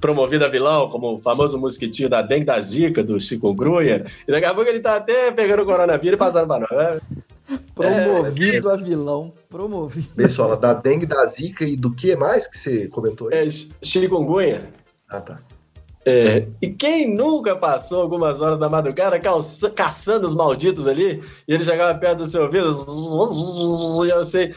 Promovido 0.00 0.44
a 0.44 0.48
vilão, 0.48 0.88
como 0.88 1.16
o 1.16 1.20
famoso 1.20 1.58
mosquitinho 1.58 2.08
da 2.08 2.22
dengue 2.22 2.46
da 2.46 2.60
zica, 2.60 3.02
do 3.02 3.20
chikungunya. 3.20 4.06
E 4.26 4.30
daqui 4.30 4.46
a 4.46 4.54
pouco 4.54 4.70
ele 4.70 4.80
tá 4.80 4.96
até 4.96 5.30
pegando 5.32 5.62
o 5.62 5.66
coronavírus 5.66 6.14
e 6.14 6.18
passando 6.18 6.46
para 6.46 6.60
nós. 6.60 6.70
Né? 6.70 7.00
Promovido 7.74 8.70
é, 8.70 8.72
a 8.72 8.76
vilão. 8.76 9.32
Promovido. 9.48 10.08
Pessoal, 10.14 10.56
da 10.56 10.74
dengue, 10.74 11.06
da 11.06 11.24
zika 11.26 11.64
e 11.64 11.76
do 11.76 11.94
que 11.94 12.14
mais 12.16 12.46
que 12.46 12.58
você 12.58 12.88
comentou 12.88 13.28
aí? 13.28 13.46
É, 13.46 13.84
chikungunya. 13.84 14.68
Ah, 15.08 15.20
tá. 15.20 15.40
É, 16.04 16.48
e 16.60 16.68
quem 16.68 17.14
nunca 17.14 17.54
passou 17.54 18.02
algumas 18.02 18.40
horas 18.40 18.58
da 18.58 18.68
madrugada 18.68 19.20
calça, 19.20 19.70
caçando 19.70 20.26
os 20.26 20.34
malditos 20.34 20.88
ali, 20.88 21.22
e 21.46 21.54
ele 21.54 21.62
chegava 21.62 21.96
perto 21.96 22.18
do 22.18 22.26
seu 22.26 22.42
ouvido, 22.42 22.70
e 24.04 24.10
eu 24.10 24.24
sei, 24.24 24.52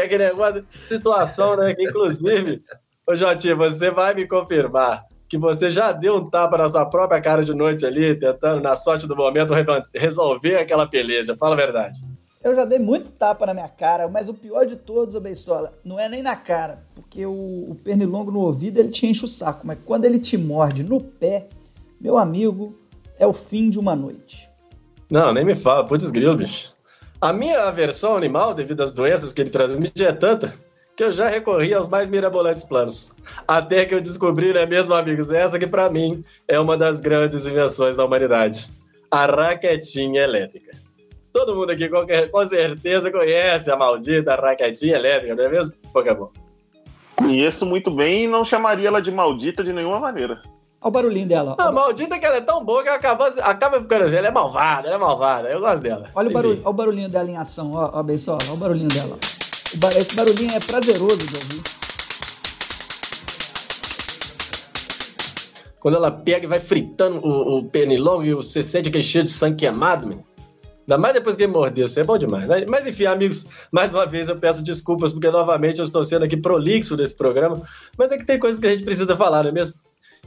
aquele 0.00 0.26
negócio, 0.26 0.64
situação, 0.80 1.56
né? 1.56 1.74
Que 1.74 1.82
inclusive, 1.82 2.62
ô 3.04 3.14
Jotinho, 3.16 3.56
você 3.56 3.90
vai 3.90 4.14
me 4.14 4.28
confirmar 4.28 5.04
que 5.28 5.36
você 5.36 5.70
já 5.70 5.92
deu 5.92 6.16
um 6.16 6.30
tapa 6.30 6.56
na 6.56 6.68
sua 6.68 6.86
própria 6.86 7.20
cara 7.20 7.44
de 7.44 7.52
noite 7.54 7.84
ali, 7.84 8.14
tentando, 8.18 8.62
na 8.62 8.74
sorte 8.74 9.06
do 9.06 9.14
momento, 9.14 9.52
re- 9.52 9.64
resolver 9.94 10.56
aquela 10.56 10.86
peleja. 10.86 11.36
Fala 11.36 11.54
a 11.54 11.58
verdade. 11.58 12.00
Eu 12.42 12.54
já 12.54 12.64
dei 12.64 12.78
muito 12.78 13.10
tapa 13.10 13.44
na 13.44 13.52
minha 13.52 13.68
cara, 13.68 14.08
mas 14.08 14.28
o 14.28 14.34
pior 14.34 14.64
de 14.64 14.76
todos, 14.76 15.14
ô 15.14 15.20
Beisola, 15.20 15.74
não 15.84 15.98
é 15.98 16.08
nem 16.08 16.22
na 16.22 16.36
cara, 16.36 16.82
porque 16.94 17.26
o, 17.26 17.32
o 17.32 17.76
pernilongo 17.82 18.30
no 18.30 18.40
ouvido 18.40 18.78
ele 18.78 18.90
te 18.90 19.06
enche 19.06 19.24
o 19.24 19.28
saco, 19.28 19.66
mas 19.66 19.78
quando 19.84 20.04
ele 20.04 20.20
te 20.20 20.38
morde 20.38 20.84
no 20.84 21.00
pé, 21.00 21.48
meu 22.00 22.16
amigo, 22.16 22.78
é 23.18 23.26
o 23.26 23.32
fim 23.32 23.68
de 23.68 23.78
uma 23.78 23.96
noite. 23.96 24.48
Não, 25.10 25.32
nem 25.32 25.44
me 25.44 25.54
fala, 25.54 25.84
putz 25.84 26.10
grilo, 26.10 26.36
bicho. 26.36 26.72
A 27.20 27.32
minha 27.32 27.64
aversão 27.64 28.12
ao 28.12 28.16
animal, 28.16 28.54
devido 28.54 28.82
às 28.82 28.92
doenças 28.92 29.32
que 29.32 29.40
ele 29.40 29.50
transmite, 29.50 30.04
é 30.04 30.12
tanta 30.12 30.54
que 30.98 31.04
eu 31.04 31.12
já 31.12 31.28
recorri 31.28 31.72
aos 31.72 31.88
mais 31.88 32.08
mirabolantes 32.08 32.64
planos. 32.64 33.12
Até 33.46 33.84
que 33.84 33.94
eu 33.94 34.00
descobri, 34.00 34.52
né 34.52 34.66
mesmo, 34.66 34.92
amigos, 34.92 35.30
essa 35.30 35.56
que 35.56 35.64
pra 35.66 35.88
mim 35.88 36.24
é 36.48 36.58
uma 36.58 36.76
das 36.76 36.98
grandes 36.98 37.46
invenções 37.46 37.96
da 37.96 38.04
humanidade. 38.04 38.68
A 39.08 39.24
raquetinha 39.24 40.22
elétrica. 40.22 40.72
Todo 41.32 41.54
mundo 41.54 41.70
aqui 41.70 41.88
qualquer- 41.88 42.28
com 42.32 42.44
certeza 42.44 43.12
conhece 43.12 43.70
a 43.70 43.76
maldita 43.76 44.34
raquetinha 44.34 44.96
elétrica, 44.96 45.36
não 45.36 45.44
é 45.44 45.48
mesmo, 45.48 45.72
Pokémon? 45.92 46.26
Conheço 47.14 47.64
muito 47.64 47.92
bem 47.92 48.24
e 48.24 48.26
não 48.28 48.44
chamaria 48.44 48.88
ela 48.88 49.00
de 49.00 49.12
maldita 49.12 49.62
de 49.62 49.72
nenhuma 49.72 50.00
maneira. 50.00 50.42
Olha 50.80 50.88
o 50.88 50.90
barulhinho 50.90 51.28
dela. 51.28 51.54
A 51.58 51.70
maldita 51.70 52.18
que 52.18 52.26
ela 52.26 52.38
é 52.38 52.40
tão 52.40 52.64
boa 52.64 52.82
que 52.82 52.88
acaba, 52.88 53.28
acaba 53.28 53.80
ficando 53.80 54.04
assim. 54.04 54.16
Ela 54.16 54.28
é 54.28 54.30
malvada, 54.32 54.88
ela 54.88 54.96
é 54.96 54.98
malvada. 54.98 55.48
Eu 55.48 55.60
gosto 55.60 55.80
dela. 55.82 56.06
olha 56.12 56.28
o, 56.28 56.32
barulho, 56.32 56.58
olha 56.60 56.68
o 56.68 56.72
barulhinho 56.72 57.08
dela 57.08 57.30
em 57.30 57.36
ação, 57.36 57.72
ó, 57.74 57.88
ó 57.94 58.02
Beisola, 58.02 58.40
olha 58.46 58.54
o 58.54 58.56
barulhinho 58.56 58.88
dela. 58.88 59.16
Esse 59.70 60.16
barulhinho 60.16 60.56
é 60.56 60.60
prazeroso 60.60 61.26
de 61.26 61.34
ouvir. 61.34 61.62
Quando 65.78 65.96
ela 65.96 66.10
pega 66.10 66.46
e 66.46 66.48
vai 66.48 66.58
fritando 66.58 67.18
o, 67.18 67.58
o 67.58 67.64
pernilongo 67.68 68.24
e 68.24 68.32
você 68.32 68.62
sente 68.62 68.88
aquele 68.88 69.04
cheiro 69.04 69.26
de 69.26 69.32
sangue 69.32 69.56
queimado, 69.56 70.06
meu. 70.06 70.24
Ainda 70.88 70.96
mais 70.96 71.12
depois 71.12 71.36
que 71.36 71.42
ele 71.42 71.52
mordeu, 71.52 71.84
isso 71.84 72.00
é 72.00 72.04
bom 72.04 72.16
demais. 72.16 72.46
né? 72.46 72.64
Mas 72.66 72.86
enfim, 72.86 73.04
amigos, 73.04 73.46
mais 73.70 73.92
uma 73.92 74.06
vez 74.06 74.30
eu 74.30 74.38
peço 74.38 74.64
desculpas, 74.64 75.12
porque 75.12 75.30
novamente 75.30 75.80
eu 75.80 75.84
estou 75.84 76.02
sendo 76.02 76.24
aqui 76.24 76.36
prolixo 76.36 76.96
desse 76.96 77.14
programa, 77.14 77.60
mas 77.96 78.10
é 78.10 78.16
que 78.16 78.24
tem 78.24 78.38
coisas 78.38 78.58
que 78.58 78.66
a 78.66 78.70
gente 78.70 78.84
precisa 78.84 79.14
falar, 79.14 79.42
não 79.42 79.50
é 79.50 79.52
mesmo? 79.52 79.74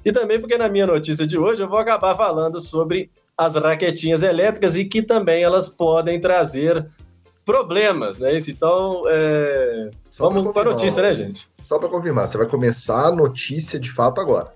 E 0.05 0.11
também 0.11 0.39
porque 0.39 0.59
na 0.59 0.69
minha 0.69 0.85
notícia 0.85 1.25
de 1.25 1.35
hoje 1.35 1.63
eu 1.63 1.67
vou 1.67 1.79
acabar 1.79 2.15
falando 2.15 2.61
sobre 2.61 3.09
as 3.35 3.55
raquetinhas 3.55 4.21
elétricas 4.21 4.75
e 4.75 4.85
que 4.85 5.01
também 5.01 5.41
elas 5.41 5.67
podem 5.67 6.21
trazer 6.21 6.87
problemas, 7.45 8.19
né? 8.19 8.35
Isso, 8.37 8.51
Então, 8.51 9.03
é, 9.07 9.89
vamos 10.17 10.53
para 10.53 10.69
a 10.69 10.73
notícia, 10.73 11.01
né, 11.01 11.13
gente? 11.13 11.47
Só 11.63 11.79
pra 11.79 11.87
confirmar, 11.89 12.27
você 12.27 12.37
vai 12.37 12.47
começar 12.47 13.07
a 13.07 13.11
notícia 13.11 13.79
de 13.79 13.89
fato 13.91 14.19
agora. 14.21 14.53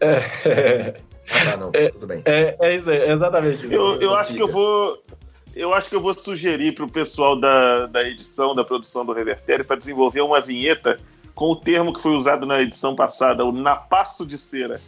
É, 0.00 0.96
Ah, 1.30 1.44
tá, 1.44 1.56
não, 1.56 1.72
tudo 1.72 2.06
bem. 2.06 2.22
é, 2.24 2.56
é 2.60 2.76
isso 2.76 2.90
aí, 2.90 2.98
é 2.98 3.12
exatamente. 3.12 3.66
Eu, 3.72 3.96
eu 4.00 4.14
acho 4.14 4.34
que 4.34 4.42
eu 4.42 4.48
vou. 4.48 5.02
Eu 5.54 5.72
acho 5.72 5.88
que 5.88 5.96
eu 5.96 6.00
vou 6.02 6.12
sugerir 6.12 6.72
pro 6.74 6.86
pessoal 6.86 7.40
da, 7.40 7.86
da 7.86 8.06
edição, 8.06 8.54
da 8.54 8.62
produção 8.62 9.06
do 9.06 9.12
Revertério, 9.14 9.64
para 9.64 9.76
desenvolver 9.76 10.20
uma 10.20 10.38
vinheta 10.40 11.00
com 11.34 11.46
o 11.50 11.56
termo 11.56 11.94
que 11.94 12.00
foi 12.00 12.12
usado 12.12 12.44
na 12.46 12.60
edição 12.60 12.94
passada, 12.94 13.42
o 13.44 13.50
napaço 13.50 14.26
de 14.26 14.36
cera. 14.36 14.80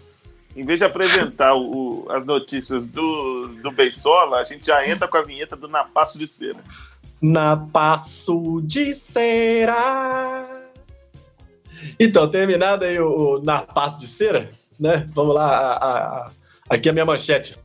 Em 0.54 0.64
vez 0.64 0.78
de 0.78 0.84
apresentar 0.84 1.54
o- 1.54 2.04
o- 2.04 2.10
as 2.12 2.26
notícias 2.26 2.86
do, 2.86 3.48
do 3.62 3.70
Beisola, 3.72 4.38
a 4.40 4.44
gente 4.44 4.66
já 4.66 4.86
entra 4.86 5.08
com 5.08 5.16
a 5.16 5.22
vinheta 5.22 5.56
do 5.56 5.68
napaço 5.68 6.18
de 6.18 6.26
cera. 6.26 6.58
Na 7.20 7.56
passo 7.56 8.60
de 8.64 8.92
cera. 8.94 10.46
Então, 11.98 12.28
terminado 12.28 12.84
aí 12.84 12.98
o, 13.00 13.36
o 13.38 13.42
Na 13.42 13.62
Passo 13.62 13.98
de 13.98 14.06
Cera, 14.06 14.50
né? 14.78 15.08
Vamos 15.14 15.34
lá, 15.34 15.46
a- 15.46 15.72
a- 15.74 15.98
a- 16.26 16.30
aqui 16.70 16.88
a 16.88 16.92
minha 16.92 17.04
manchete. 17.06 17.56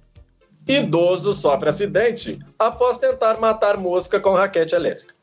Idoso 0.68 1.34
sofre 1.34 1.70
acidente 1.70 2.40
após 2.58 2.98
tentar 3.00 3.40
matar 3.40 3.78
mosca 3.78 4.20
com 4.20 4.34
raquete 4.34 4.74
elétrica. 4.76 5.14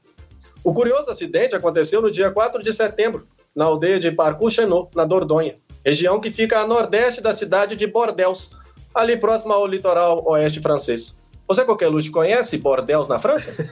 O 0.63 0.73
curioso 0.75 1.11
acidente 1.11 1.55
aconteceu 1.55 2.03
no 2.03 2.11
dia 2.11 2.31
4 2.31 2.63
de 2.63 2.73
setembro, 2.73 3.27
na 3.55 3.65
aldeia 3.65 3.99
de 3.99 4.11
Parcoux-Chenot, 4.13 4.91
na 4.95 5.05
Dordogne, 5.05 5.57
região 5.85 6.21
que 6.21 6.31
fica 6.31 6.59
a 6.61 6.67
nordeste 6.67 7.21
da 7.23 7.33
cidade 7.33 7.75
de 7.77 7.87
Bordeaux, 7.87 8.57
ali 8.95 9.17
próximo 9.17 9.53
ao 9.53 9.67
litoral 9.67 10.23
oeste 10.27 10.61
francês. 10.61 11.20
Você, 11.51 11.65
Coqueluche, 11.65 12.13
conhece 12.13 12.59
Bordeaux 12.59 13.09
na 13.09 13.19
França? 13.19 13.53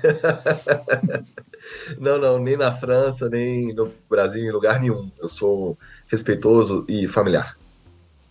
Não, 1.99 2.19
não, 2.19 2.39
nem 2.39 2.57
na 2.57 2.73
França, 2.73 3.29
nem 3.29 3.73
no 3.75 3.93
Brasil, 4.11 4.43
em 4.43 4.51
lugar 4.51 4.81
nenhum. 4.81 5.09
Eu 5.21 5.29
sou 5.29 5.79
respeitoso 6.09 6.85
e 6.89 7.07
familiar. 7.07 7.57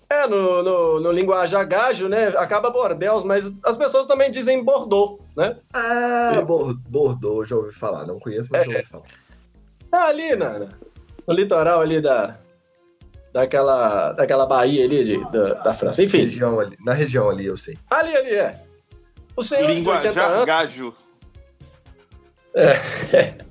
É, 0.09 0.27
no, 0.27 0.61
no, 0.61 0.99
no 0.99 1.11
linguajar 1.11 1.65
gajo, 1.65 2.09
né? 2.09 2.27
Acaba 2.29 2.69
Bordeaux, 2.69 3.23
mas 3.23 3.53
as 3.63 3.77
pessoas 3.77 4.05
também 4.05 4.31
dizem 4.31 4.63
Bordeaux, 4.63 5.19
né? 5.35 5.55
Ah, 5.73 6.41
Bor- 6.45 6.75
Bordeaux, 6.89 7.47
já 7.47 7.55
ouvi 7.55 7.71
falar. 7.73 8.05
Não 8.05 8.19
conheço, 8.19 8.49
mas 8.51 8.65
já 8.65 8.71
ouvi 8.71 8.85
falar. 8.85 9.05
É 9.93 9.97
ali, 9.97 10.35
na, 10.35 10.59
no 11.27 11.33
litoral 11.33 11.79
ali 11.81 12.01
da, 12.01 12.37
daquela, 13.31 14.11
daquela 14.11 14.45
baía 14.45 14.83
ali 14.83 15.03
de, 15.05 15.31
da, 15.31 15.53
da 15.55 15.73
França. 15.73 16.03
Enfim, 16.03 16.25
Região 16.25 16.59
ali, 16.59 16.75
na 16.83 16.93
região 16.93 17.29
ali, 17.29 17.45
eu 17.45 17.55
sei. 17.55 17.77
ali, 17.89 18.13
ali 18.15 18.31
é. 18.31 18.66
O 19.37 19.43
senhor 19.43 19.67
de 19.67 19.71
80 19.73 19.79
Linguajar 19.79 20.31
anos... 20.31 20.45
gajo. 20.45 20.93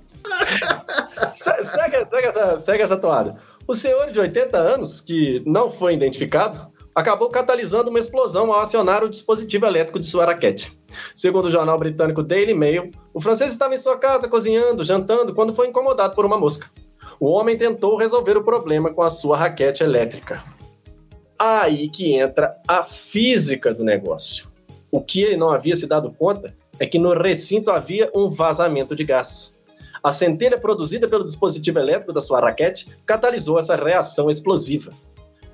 Se- 1.37 1.65
Segue, 1.65 2.07
segue 2.11 2.27
essa, 2.27 2.57
segue 2.57 2.83
essa 2.83 2.97
toada. 2.97 3.37
O 3.69 3.75
senhor 3.75 4.11
de 4.11 4.19
80 4.19 4.57
anos, 4.59 5.01
que 5.01 5.43
não 5.47 5.71
foi 5.71 5.95
identificado, 5.95 6.73
acabou 6.95 7.31
catalisando 7.31 7.91
uma 7.91 7.99
explosão 8.01 8.53
ao 8.53 8.61
acionar 8.61 9.05
o 9.05 9.09
dispositivo 9.09 9.67
elétrico 9.67 10.01
de 10.01 10.09
sua 10.09 10.25
raquete. 10.25 10.77
Segundo 11.15 11.47
o 11.47 11.51
jornal 11.51 11.79
britânico 11.79 12.23
Daily 12.23 12.55
Mail, 12.55 12.91
o 13.15 13.21
francês 13.21 13.53
estava 13.53 13.75
em 13.75 13.79
sua 13.79 13.97
casa 13.99 14.29
cozinhando, 14.29 14.83
jantando, 14.83 15.35
quando 15.35 15.55
foi 15.55 15.69
incomodado 15.69 16.15
por 16.17 16.25
uma 16.25 16.39
mosca. 16.39 16.69
O 17.21 17.29
homem 17.29 17.57
tentou 17.57 17.97
resolver 17.97 18.37
o 18.37 18.45
problema 18.45 18.93
com 18.93 19.03
a 19.03 19.11
sua 19.11 19.37
raquete 19.37 19.85
elétrica. 19.85 20.43
Aí 21.39 21.89
que 21.89 22.15
entra 22.15 22.57
a 22.67 22.83
física 22.83 23.73
do 23.73 23.85
negócio. 23.85 24.49
O 24.91 25.01
que 25.01 25.23
ele 25.23 25.37
não 25.37 25.51
havia 25.51 25.77
se 25.77 25.87
dado 25.87 26.11
conta 26.13 26.55
é 26.79 26.87
que 26.87 26.99
no 26.99 27.13
recinto 27.13 27.71
havia 27.71 28.11
um 28.15 28.31
vazamento 28.31 28.95
de 28.95 29.05
gás. 29.05 29.57
A 30.03 30.13
centelha 30.13 30.59
produzida 30.59 31.09
pelo 31.09 31.25
dispositivo 31.25 31.79
elétrico 31.79 32.13
da 32.13 32.21
sua 32.21 32.41
raquete 32.41 32.87
catalisou 33.05 33.59
essa 33.59 33.75
reação 33.75 34.31
explosiva. 34.31 34.93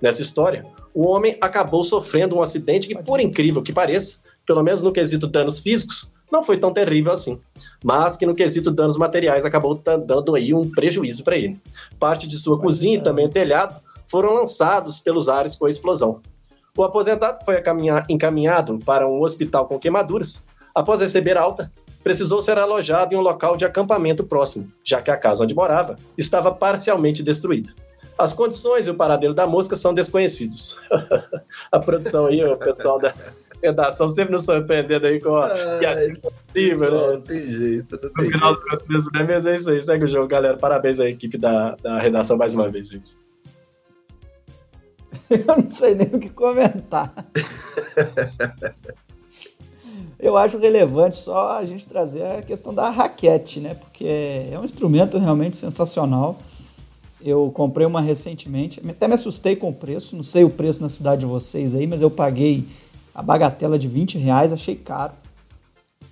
Nessa 0.00 0.20
história, 0.20 0.64
o 0.92 1.06
homem 1.06 1.38
acabou 1.40 1.82
sofrendo 1.84 2.36
um 2.36 2.42
acidente 2.42 2.88
que, 2.88 3.02
por 3.02 3.20
incrível 3.20 3.62
que 3.62 3.72
pareça, 3.72 4.18
pelo 4.44 4.62
menos 4.62 4.82
no 4.82 4.92
quesito 4.92 5.26
danos 5.26 5.60
físicos, 5.60 6.12
não 6.30 6.42
foi 6.42 6.56
tão 6.56 6.72
terrível 6.72 7.12
assim, 7.12 7.40
mas 7.84 8.16
que 8.16 8.26
no 8.26 8.34
quesito 8.34 8.70
danos 8.70 8.96
materiais 8.96 9.44
acabou 9.44 9.74
dando 9.74 10.34
aí 10.34 10.52
um 10.52 10.68
prejuízo 10.70 11.22
para 11.22 11.36
ele. 11.36 11.60
Parte 12.00 12.26
de 12.26 12.38
sua 12.38 12.58
cozinha 12.58 12.98
e 12.98 13.02
também 13.02 13.26
o 13.26 13.30
telhado 13.30 13.80
foram 14.10 14.34
lançados 14.34 14.98
pelos 14.98 15.28
ares 15.28 15.54
com 15.54 15.66
a 15.66 15.70
explosão. 15.70 16.20
O 16.76 16.82
aposentado 16.82 17.44
foi 17.44 17.62
encaminhado 18.08 18.78
para 18.78 19.06
um 19.06 19.20
hospital 19.20 19.66
com 19.66 19.78
queimaduras. 19.78 20.46
Após 20.74 21.02
receber 21.02 21.36
alta, 21.36 21.70
precisou 22.02 22.40
ser 22.40 22.56
alojado 22.56 23.14
em 23.14 23.18
um 23.18 23.20
local 23.20 23.58
de 23.58 23.64
acampamento 23.66 24.24
próximo, 24.24 24.72
já 24.82 25.02
que 25.02 25.10
a 25.10 25.18
casa 25.18 25.44
onde 25.44 25.54
morava 25.54 25.96
estava 26.16 26.50
parcialmente 26.50 27.22
destruída. 27.22 27.74
As 28.16 28.32
condições 28.32 28.86
e 28.86 28.90
o 28.90 28.94
paradeiro 28.94 29.34
da 29.34 29.46
mosca 29.46 29.76
são 29.76 29.92
desconhecidos. 29.92 30.80
a 31.70 31.78
produção 31.78 32.26
aí, 32.26 32.42
o 32.42 32.56
pessoal 32.56 32.98
da 32.98 33.12
redação 33.62 34.08
sempre 34.08 34.32
nos 34.32 34.44
surpreendendo 34.46 35.06
aí 35.06 35.20
com 35.20 35.36
a 35.36 35.48
piada 35.78 36.06
impossível, 36.06 36.90
Só 36.90 37.06
né? 37.06 37.12
Não 37.12 37.20
tem 37.20 37.52
jeito, 37.52 38.00
não 38.02 38.08
No 38.08 38.14
tem 38.14 38.30
final 38.30 38.54
jeito. 38.54 38.64
do 38.64 38.78
contexto, 38.78 39.10
né? 39.12 39.26
Mas 39.28 39.46
é 39.46 39.54
isso 39.54 39.70
aí, 39.70 39.82
segue 39.82 40.04
o 40.06 40.08
jogo, 40.08 40.26
galera. 40.26 40.56
Parabéns 40.56 41.00
à 41.00 41.06
equipe 41.06 41.36
da, 41.36 41.76
da 41.82 41.98
redação 41.98 42.38
mais 42.38 42.54
uma 42.54 42.68
vez, 42.68 42.88
gente. 42.88 43.14
Eu 45.46 45.56
não 45.56 45.70
sei 45.70 45.94
nem 45.94 46.08
o 46.08 46.18
que 46.18 46.28
comentar. 46.28 47.12
Eu 50.18 50.36
acho 50.36 50.58
relevante 50.58 51.16
só 51.16 51.58
a 51.58 51.64
gente 51.64 51.86
trazer 51.86 52.24
a 52.24 52.42
questão 52.42 52.72
da 52.72 52.88
raquete, 52.90 53.58
né? 53.58 53.74
Porque 53.74 54.06
é 54.06 54.56
um 54.56 54.64
instrumento 54.64 55.18
realmente 55.18 55.56
sensacional. 55.56 56.38
Eu 57.20 57.50
comprei 57.52 57.86
uma 57.86 58.00
recentemente, 58.00 58.80
até 58.88 59.08
me 59.08 59.14
assustei 59.14 59.56
com 59.56 59.70
o 59.70 59.72
preço, 59.72 60.14
não 60.14 60.22
sei 60.22 60.44
o 60.44 60.50
preço 60.50 60.82
na 60.82 60.88
cidade 60.88 61.20
de 61.20 61.26
vocês 61.26 61.74
aí, 61.74 61.86
mas 61.86 62.00
eu 62.00 62.10
paguei 62.10 62.64
a 63.14 63.22
bagatela 63.22 63.78
de 63.78 63.88
20 63.88 64.18
reais, 64.18 64.52
achei 64.52 64.76
caro. 64.76 65.12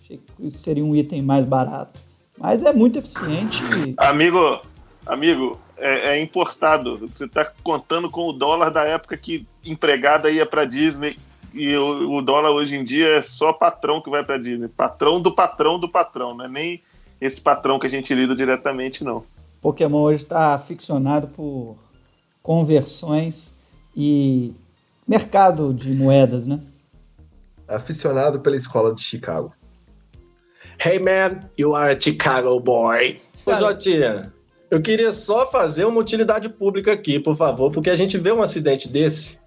Achei 0.03 0.19
que 0.19 0.47
isso 0.47 0.59
seria 0.59 0.85
um 0.85 0.95
item 0.95 1.23
mais 1.23 1.45
barato. 1.45 1.99
Mas 2.37 2.65
é 2.65 2.73
muito 2.73 2.99
eficiente. 2.99 3.63
Amigo, 3.97 4.61
amigo, 5.07 5.59
é, 5.81 6.17
é 6.17 6.23
importado. 6.23 6.99
Você 6.99 7.27
tá 7.27 7.51
contando 7.63 8.11
com 8.11 8.29
o 8.29 8.33
dólar 8.33 8.71
da 8.71 8.85
época 8.85 9.17
que 9.17 9.47
empregada 9.65 10.31
ia 10.31 10.47
pra 10.47 10.65
Disney 10.65 11.17
e 11.53 11.75
o, 11.77 12.19
o 12.19 12.23
dólar 12.23 12.51
hoje 12.51 12.77
em 12.77 12.85
dia 12.85 13.17
é 13.17 13.23
só 13.23 13.53
patrão 13.53 14.01
que 14.01 14.11
vai 14.11 14.25
pra 14.25 14.39
Disney. 14.39 14.69
Patrão 14.69 15.21
do 15.21 15.35
patrão 15.35 15.79
do 15.79 15.89
patrão, 15.89 16.35
não 16.35 16.45
é 16.45 16.49
nem 16.49 16.83
esse 17.21 17.41
patrão 17.41 17.79
que 17.79 17.87
a 17.87 17.91
gente 17.91 18.15
lida 18.15 18.35
diretamente, 18.35 19.03
não. 19.03 19.25
Pokémon 19.61 20.03
hoje 20.03 20.23
está 20.23 20.59
ficcionado 20.59 21.29
por 21.29 21.77
conversões 22.43 23.59
e 23.95 24.55
mercado 25.07 25.75
de 25.75 25.93
moedas, 25.93 26.47
né? 26.47 26.61
Aficionado 27.69 28.41
pela 28.41 28.57
escola 28.57 28.95
de 28.95 29.03
Chicago. 29.03 29.53
Hey 30.83 30.99
man, 30.99 31.41
you 31.59 31.75
are 31.75 31.93
a 31.93 32.01
Chicago 32.01 32.59
boy. 32.59 33.21
Ô, 33.45 33.55
Jotinha, 33.55 34.33
eu 34.71 34.81
queria 34.81 35.13
só 35.13 35.51
fazer 35.51 35.85
uma 35.85 36.01
utilidade 36.01 36.49
pública 36.49 36.93
aqui, 36.93 37.19
por 37.19 37.37
favor, 37.37 37.73
porque 37.73 37.91
a 37.91 37.97
gente 37.97 38.17
vê 38.17 38.31
um 38.31 38.41
acidente 38.41 38.89
desse 38.89 39.41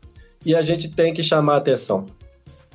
e 0.45 0.53
a 0.53 0.61
gente 0.61 0.89
tem 0.89 1.13
que 1.13 1.23
chamar 1.23 1.53
a 1.53 1.57
atenção. 1.57 2.05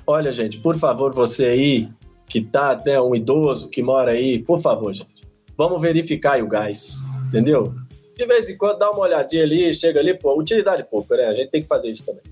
Olha, 0.07 0.33
gente, 0.33 0.59
por 0.59 0.77
favor, 0.77 1.13
você 1.13 1.45
aí, 1.45 1.89
que 2.27 2.41
tá 2.41 2.71
até 2.71 2.99
um 3.01 3.15
idoso 3.15 3.69
que 3.69 3.83
mora 3.83 4.13
aí, 4.13 4.39
por 4.39 4.59
favor, 4.59 4.95
gente, 4.95 5.29
vamos 5.57 5.81
verificar 5.83 6.43
o 6.43 6.49
gás, 6.49 6.97
entendeu? 7.29 7.75
De 8.17 8.27
vez 8.27 8.49
em 8.49 8.57
quando 8.57 8.79
dá 8.79 8.91
uma 8.91 9.01
olhadinha 9.01 9.43
ali, 9.43 9.73
chega 9.75 10.01
ali, 10.01 10.15
pô, 10.15 10.35
utilidade 10.37 10.83
pública, 10.85 11.19
né? 11.19 11.27
A 11.27 11.35
gente 11.35 11.51
tem 11.51 11.61
que 11.61 11.69
fazer 11.69 11.91
isso 11.91 12.07
também. 12.07 12.23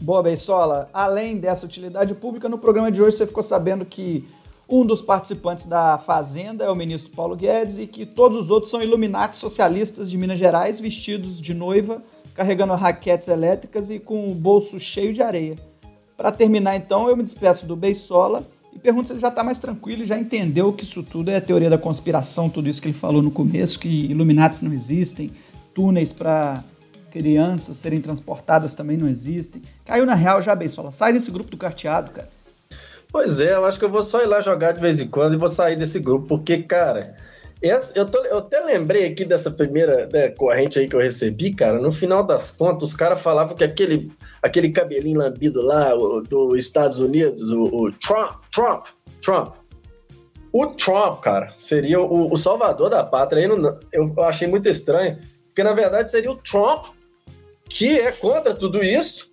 Boa, 0.00 0.22
Beisola. 0.22 0.88
Além 0.92 1.36
dessa 1.36 1.66
utilidade 1.66 2.14
pública, 2.14 2.48
no 2.48 2.58
programa 2.58 2.90
de 2.90 3.02
hoje 3.02 3.18
você 3.18 3.26
ficou 3.26 3.42
sabendo 3.42 3.84
que 3.84 4.26
um 4.68 4.84
dos 4.84 5.02
participantes 5.02 5.66
da 5.66 5.98
Fazenda 5.98 6.64
é 6.64 6.70
o 6.70 6.74
ministro 6.74 7.10
Paulo 7.10 7.36
Guedes 7.36 7.78
e 7.78 7.86
que 7.86 8.06
todos 8.06 8.36
os 8.36 8.50
outros 8.50 8.70
são 8.70 8.82
iluminatis 8.82 9.38
socialistas 9.38 10.10
de 10.10 10.16
Minas 10.16 10.38
Gerais, 10.38 10.80
vestidos 10.80 11.40
de 11.40 11.52
noiva, 11.52 12.02
carregando 12.34 12.72
raquetes 12.74 13.28
elétricas 13.28 13.90
e 13.90 13.98
com 13.98 14.30
o 14.30 14.34
bolso 14.34 14.80
cheio 14.80 15.12
de 15.12 15.22
areia. 15.22 15.56
Para 16.16 16.32
terminar, 16.32 16.76
então, 16.76 17.08
eu 17.08 17.16
me 17.16 17.22
despeço 17.22 17.66
do 17.66 17.76
Beisola 17.76 18.42
e 18.72 18.78
pergunto 18.78 19.08
se 19.08 19.12
ele 19.12 19.20
já 19.20 19.28
está 19.28 19.44
mais 19.44 19.58
tranquilo 19.58 20.02
e 20.02 20.06
já 20.06 20.18
entendeu 20.18 20.72
que 20.72 20.84
isso 20.84 21.02
tudo 21.02 21.30
é 21.30 21.40
teoria 21.40 21.68
da 21.68 21.78
conspiração, 21.78 22.48
tudo 22.48 22.68
isso 22.68 22.80
que 22.80 22.88
ele 22.88 22.96
falou 22.96 23.20
no 23.20 23.30
começo, 23.30 23.78
que 23.78 23.88
iluminatis 23.88 24.62
não 24.62 24.72
existem, 24.72 25.30
túneis 25.74 26.12
para 26.12 26.64
crianças 27.10 27.76
serem 27.76 28.00
transportadas 28.00 28.74
também 28.74 28.96
não 28.96 29.08
existem. 29.08 29.62
Caiu 29.84 30.04
na 30.04 30.14
real 30.14 30.42
já, 30.42 30.54
Beisola. 30.54 30.90
Sai 30.90 31.12
desse 31.12 31.30
grupo 31.30 31.50
do 31.50 31.56
carteado, 31.56 32.10
cara. 32.10 32.28
Pois 33.14 33.38
é, 33.38 33.54
eu 33.54 33.64
acho 33.64 33.78
que 33.78 33.84
eu 33.84 33.90
vou 33.90 34.02
só 34.02 34.24
ir 34.24 34.26
lá 34.26 34.40
jogar 34.40 34.72
de 34.72 34.80
vez 34.80 34.98
em 35.00 35.06
quando 35.06 35.34
e 35.34 35.36
vou 35.36 35.46
sair 35.46 35.76
desse 35.76 36.00
grupo, 36.00 36.26
porque, 36.26 36.64
cara, 36.64 37.14
essa, 37.62 37.96
eu, 37.96 38.06
tô, 38.10 38.18
eu 38.24 38.38
até 38.38 38.58
lembrei 38.58 39.06
aqui 39.06 39.24
dessa 39.24 39.52
primeira 39.52 40.08
né, 40.12 40.30
corrente 40.30 40.80
aí 40.80 40.88
que 40.88 40.96
eu 40.96 41.00
recebi, 41.00 41.54
cara. 41.54 41.78
No 41.80 41.92
final 41.92 42.26
das 42.26 42.50
contas, 42.50 42.88
os 42.88 42.96
caras 42.96 43.20
falavam 43.20 43.54
que 43.56 43.62
aquele, 43.62 44.10
aquele 44.42 44.72
cabelinho 44.72 45.20
lambido 45.20 45.62
lá 45.62 45.94
o, 45.94 46.22
dos 46.22 46.56
Estados 46.56 46.98
Unidos, 46.98 47.52
o, 47.52 47.62
o 47.62 47.92
Trump, 47.92 48.42
Trump, 48.52 48.86
Trump. 49.22 49.54
O 50.52 50.66
Trump, 50.66 51.20
cara, 51.20 51.54
seria 51.56 52.00
o, 52.00 52.32
o 52.32 52.36
salvador 52.36 52.90
da 52.90 53.04
pátria. 53.04 53.46
Não- 53.46 53.78
eu 53.92 54.12
achei 54.24 54.48
muito 54.48 54.68
estranho, 54.68 55.20
porque 55.46 55.62
na 55.62 55.72
verdade 55.72 56.10
seria 56.10 56.32
o 56.32 56.36
Trump 56.38 56.86
que 57.68 57.96
é 57.96 58.10
contra 58.10 58.52
tudo 58.52 58.82
isso, 58.82 59.30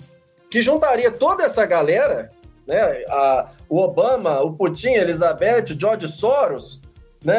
que 0.52 0.62
juntaria 0.62 1.10
toda 1.10 1.44
essa 1.44 1.65
galera, 1.65 2.30
né? 2.72 3.04
A, 3.10 3.50
o 3.68 3.80
Obama, 3.80 4.42
o 4.42 4.54
Putin, 4.54 4.96
a 4.96 5.02
Elizabeth, 5.02 5.66
o 5.72 5.80
George 5.80 6.08
Soros, 6.08 6.82
né? 7.24 7.38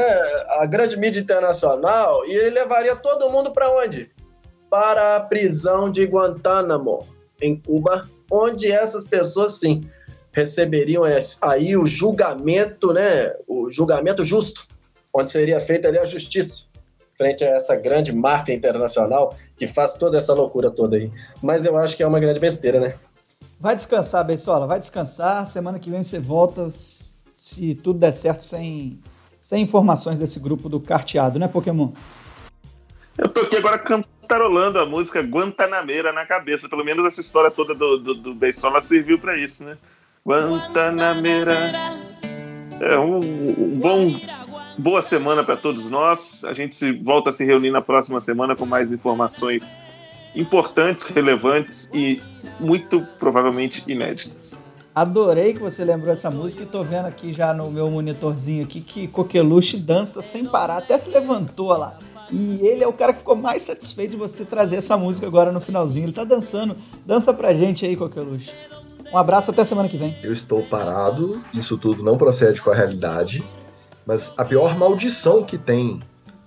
A 0.61 0.67
grande 0.67 0.97
mídia 0.99 1.21
internacional, 1.21 2.25
e 2.27 2.33
ele 2.33 2.51
levaria 2.51 2.95
todo 2.95 3.31
mundo 3.31 3.51
para 3.51 3.71
onde? 3.71 4.11
Para 4.69 5.17
a 5.17 5.21
prisão 5.21 5.91
de 5.91 6.05
Guantánamo, 6.05 7.09
em 7.41 7.57
Cuba, 7.57 8.07
onde 8.31 8.71
essas 8.71 9.05
pessoas, 9.05 9.55
sim, 9.55 9.89
receberiam 10.33 11.03
aí 11.41 11.77
o 11.77 11.87
julgamento, 11.87 12.93
né? 12.93 13.33
O 13.49 13.71
julgamento 13.71 14.23
justo, 14.23 14.67
onde 15.15 15.31
seria 15.31 15.59
feita 15.61 15.89
ali 15.89 15.99
a 15.99 16.05
justiça 16.05 16.71
frente 17.17 17.45
a 17.45 17.51
essa 17.51 17.77
grande 17.77 18.13
máfia 18.13 18.55
internacional 18.55 19.37
que 19.57 19.67
faz 19.67 19.93
toda 19.93 20.19
essa 20.19 20.35
loucura 20.35 20.71
toda 20.71 20.97
aí. 20.97 21.11
Mas 21.41 21.65
eu 21.65 21.77
acho 21.77 21.97
que 21.97 22.03
é 22.03 22.07
uma 22.07 22.19
grande 22.19 22.41
besteira, 22.41 22.81
né? 22.81 22.95
Vai 23.61 23.77
descansar, 23.77 24.25
Beisola, 24.25 24.67
vai 24.67 24.79
descansar. 24.79 25.47
Semana 25.47 25.79
que 25.79 25.91
vem 25.91 26.03
você 26.03 26.19
volta, 26.19 26.69
se 26.71 27.75
tudo 27.77 27.99
der 27.99 28.13
certo, 28.13 28.43
sem, 28.43 28.99
sem 29.41 29.63
informações 29.63 30.19
desse 30.19 30.41
grupo 30.41 30.69
do 30.69 30.81
carteado, 30.81 31.39
né, 31.39 31.49
Pokémon? 31.49 31.91
Eu 33.17 33.29
tô 33.29 33.43
aqui 33.43 33.57
agora 33.57 33.79
cantarolando 33.79 34.79
a 34.79 34.87
música 34.87 35.21
Guantanameira 35.21 36.13
na 36.13 36.25
cabeça. 36.25 36.69
Pelo 36.69 36.85
menos 36.85 37.07
essa 37.07 37.21
história 37.21 37.51
toda 37.51 37.75
do, 37.75 37.99
do, 37.99 38.15
do 38.15 38.35
Beisola 38.35 38.83
serviu 38.83 39.19
pra 39.19 39.37
isso, 39.37 39.63
né? 39.63 39.77
Guantanameira. 40.27 41.73
É 42.81 42.99
um, 42.99 43.19
um 43.19 43.79
bom, 43.79 44.21
boa 44.79 45.03
semana 45.03 45.45
pra 45.45 45.57
todos 45.57 45.89
nós. 45.91 46.45
A 46.45 46.55
gente 46.55 46.91
volta 47.03 47.31
a 47.31 47.33
se 47.33 47.45
reunir 47.45 47.71
na 47.71 47.83
próxima 47.83 48.21
semana 48.21 48.57
com 48.57 48.65
mais 48.65 48.93
informações 48.93 49.79
importantes, 50.35 51.07
relevantes 51.07 51.91
e 51.93 52.21
muito 52.59 53.07
provavelmente 53.19 53.83
inéditas. 53.87 54.61
Adorei 54.95 55.55
que 55.55 55.61
você 55.61 55.85
lembrou 55.85 56.13
essa 56.13 56.31
música 56.31 56.65
e 56.65 56.67
tô 56.67 56.83
vendo 56.83 57.07
aqui 57.07 57.33
já 57.33 57.55
no 57.55 57.71
meu 57.71 57.91
monitorzinho 57.91 58.65
aqui 58.65 58.81
que 58.81 59.09
Coqueluche 59.09 59.79
dança 59.79 60.21
sem 60.21 60.45
parar, 60.45 60.79
até 60.79 60.99
se 60.99 61.11
levantou 61.11 61.69
lá. 61.69 61.99
E 62.31 62.61
ele 62.63 62.85
é 62.85 62.87
o 62.87 62.93
cara 62.93 63.13
que 63.13 63.19
ficou 63.19 63.37
mais 63.37 63.63
satisfeito 63.63 64.13
de 64.13 64.17
você 64.17 64.45
trazer 64.45 64.77
essa 64.77 64.97
música 64.97 65.27
agora 65.27 65.53
no 65.53 65.61
finalzinho. 65.61 66.07
Ele 66.07 66.13
tá 66.13 66.25
dançando. 66.25 66.77
Dança 67.07 67.33
pra 67.33 67.53
gente 67.53 67.85
aí, 67.85 67.97
Coqueluche. 67.97 68.51
Um 69.13 69.19
abraço 69.19 69.51
até 69.51 69.65
semana 69.65 69.89
que 69.89 69.99
vem. 69.99 70.17
Eu 70.23 70.33
estou 70.33 70.63
parado, 70.63 71.43
isso 71.53 71.77
tudo 71.77 72.03
não 72.03 72.17
procede 72.17 72.63
com 72.63 72.71
a 72.71 72.75
realidade, 72.75 73.45
mas 74.07 74.33
a 74.39 74.45
pior 74.45 74.77
maldição 74.77 75.43
que 75.43 75.59
tem 75.59 76.01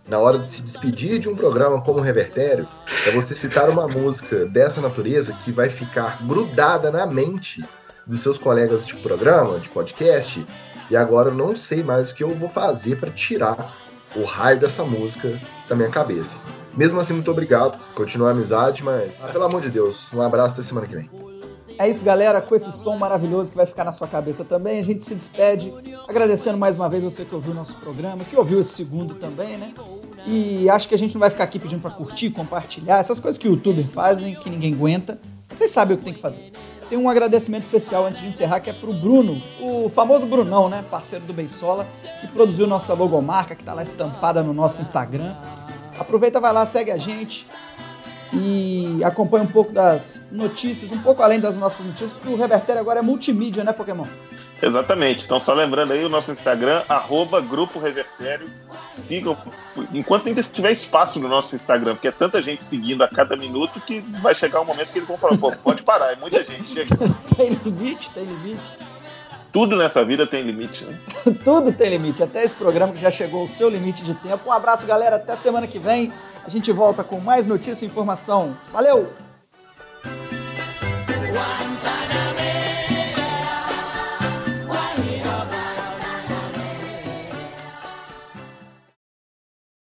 na 0.07 0.19
hora 0.19 0.37
de 0.37 0.47
se 0.47 0.61
despedir 0.61 1.19
de 1.19 1.27
um 1.27 1.35
programa 1.35 1.81
como 1.81 1.99
o 1.99 2.01
Revertério 2.01 2.67
é 3.07 3.11
você 3.11 3.33
citar 3.33 3.69
uma 3.69 3.87
música 3.87 4.45
dessa 4.45 4.79
natureza 4.79 5.33
que 5.43 5.51
vai 5.51 5.69
ficar 5.69 6.23
grudada 6.25 6.91
na 6.91 7.05
mente 7.05 7.63
dos 8.05 8.21
seus 8.21 8.37
colegas 8.37 8.85
de 8.85 8.95
programa, 8.97 9.59
de 9.59 9.69
podcast, 9.69 10.45
e 10.89 10.95
agora 10.95 11.29
eu 11.29 11.33
não 11.33 11.55
sei 11.55 11.81
mais 11.81 12.11
o 12.11 12.15
que 12.15 12.23
eu 12.23 12.35
vou 12.35 12.47
fazer 12.47 12.99
para 12.99 13.09
tirar 13.09 13.75
o 14.15 14.23
raio 14.23 14.59
dessa 14.59 14.83
música 14.83 15.39
da 15.67 15.75
minha 15.75 15.89
cabeça. 15.89 16.39
Mesmo 16.75 16.99
assim, 16.99 17.13
muito 17.13 17.31
obrigado. 17.31 17.81
Continua 17.95 18.29
a 18.29 18.31
amizade, 18.31 18.83
mas, 18.83 19.13
ah, 19.21 19.27
pelo 19.29 19.45
amor 19.45 19.61
de 19.61 19.69
Deus, 19.69 20.07
um 20.13 20.21
abraço 20.21 20.53
até 20.53 20.63
semana 20.63 20.85
que 20.85 20.95
vem. 20.95 21.34
É 21.77 21.89
isso, 21.89 22.03
galera. 22.05 22.41
Com 22.41 22.55
esse 22.55 22.71
som 22.71 22.97
maravilhoso 22.97 23.51
que 23.51 23.57
vai 23.57 23.65
ficar 23.65 23.83
na 23.83 23.91
sua 23.91 24.07
cabeça 24.07 24.45
também, 24.45 24.79
a 24.79 24.83
gente 24.83 25.03
se 25.03 25.13
despede. 25.13 25.73
Agradecendo 26.07 26.57
mais 26.57 26.75
uma 26.75 26.87
vez 26.87 27.03
você 27.03 27.25
que 27.25 27.35
ouviu 27.35 27.51
o 27.51 27.55
nosso 27.55 27.75
programa, 27.77 28.23
que 28.23 28.35
ouviu 28.35 28.61
esse 28.61 28.73
segundo 28.73 29.15
também, 29.15 29.57
né? 29.57 29.73
E 30.25 30.69
acho 30.69 30.87
que 30.87 30.95
a 30.95 30.97
gente 30.97 31.13
não 31.13 31.19
vai 31.19 31.29
ficar 31.29 31.43
aqui 31.43 31.59
pedindo 31.59 31.81
pra 31.81 31.91
curtir, 31.91 32.29
compartilhar, 32.31 32.97
essas 32.97 33.19
coisas 33.19 33.37
que 33.37 33.47
o 33.47 33.51
youtuber 33.51 33.87
fazem, 33.87 34.35
que 34.35 34.49
ninguém 34.49 34.73
aguenta. 34.73 35.19
Vocês 35.49 35.69
sabem 35.69 35.95
o 35.95 35.97
que 35.99 36.05
tem 36.05 36.13
que 36.13 36.21
fazer. 36.21 36.51
Tem 36.89 36.97
um 36.97 37.09
agradecimento 37.09 37.63
especial 37.63 38.05
antes 38.05 38.21
de 38.21 38.27
encerrar, 38.27 38.59
que 38.59 38.69
é 38.69 38.73
pro 38.73 38.93
Bruno, 38.93 39.41
o 39.59 39.89
famoso 39.89 40.25
Brunão, 40.25 40.69
né? 40.69 40.83
Parceiro 40.89 41.25
do 41.25 41.33
Beisola, 41.33 41.85
que 42.21 42.27
produziu 42.27 42.67
nossa 42.67 42.93
logomarca, 42.93 43.55
que 43.55 43.63
tá 43.63 43.73
lá 43.73 43.83
estampada 43.83 44.41
no 44.41 44.53
nosso 44.53 44.81
Instagram. 44.81 45.35
Aproveita, 45.99 46.39
vai 46.39 46.53
lá, 46.53 46.65
segue 46.65 46.91
a 46.91 46.97
gente 46.97 47.47
e 48.35 49.03
acompanha 49.03 49.43
um 49.43 49.47
pouco 49.47 49.71
das 49.71 50.19
notícias, 50.31 50.91
um 50.91 50.99
pouco 50.99 51.21
além 51.21 51.39
das 51.39 51.57
nossas 51.57 51.85
notícias, 51.85 52.13
porque 52.13 52.29
o 52.29 52.35
Revertério 52.35 52.81
agora 52.81 52.99
é 52.99 53.01
multimídia, 53.01 53.63
né, 53.63 53.71
Pokémon? 53.71 54.05
Exatamente. 54.61 55.25
Então, 55.25 55.39
só 55.39 55.53
lembrando 55.53 55.93
aí 55.93 56.03
o 56.03 56.09
nosso 56.09 56.31
Instagram, 56.31 56.83
arroba 56.87 57.41
Grupo 57.41 57.79
Revertério. 57.79 58.47
Sigam, 58.89 59.37
enquanto 59.93 60.27
ainda 60.27 60.41
tiver 60.41 60.71
espaço 60.71 61.19
no 61.19 61.27
nosso 61.27 61.55
Instagram, 61.55 61.95
porque 61.95 62.07
é 62.07 62.11
tanta 62.11 62.41
gente 62.41 62.63
seguindo 62.63 63.03
a 63.03 63.07
cada 63.07 63.35
minuto 63.35 63.79
que 63.81 63.99
vai 63.99 64.33
chegar 64.33 64.61
um 64.61 64.65
momento 64.65 64.91
que 64.91 64.99
eles 64.99 65.07
vão 65.07 65.17
falar, 65.17 65.37
pô, 65.37 65.51
pode 65.51 65.83
parar, 65.83 66.13
é 66.13 66.15
muita 66.15 66.43
gente, 66.43 66.69
chega. 66.69 66.95
Tem 67.35 67.49
limite, 67.49 68.09
tem 68.11 68.23
limite. 68.23 68.77
Tudo 69.55 69.77
nessa 69.77 70.03
vida 70.03 70.27
tem 70.27 70.43
limite, 70.43 70.83
né? 70.83 70.99
Tudo 71.45 71.71
tem 71.71 71.89
limite, 71.89 72.21
até 72.21 72.43
esse 72.43 72.53
programa 72.53 72.91
que 72.91 72.99
já 72.99 73.09
chegou 73.09 73.39
ao 73.39 73.47
seu 73.47 73.69
limite 73.69 74.03
de 74.03 74.13
tempo. 74.13 74.49
Um 74.49 74.51
abraço, 74.51 74.85
galera, 74.85 75.15
até 75.15 75.37
semana 75.37 75.65
que 75.65 75.79
vem. 75.79 76.11
A 76.45 76.49
gente 76.49 76.73
volta 76.73 77.05
com 77.05 77.21
mais 77.21 77.47
notícia 77.47 77.85
e 77.85 77.87
informação. 77.87 78.53
Valeu! 78.73 79.13
One 80.03 82.04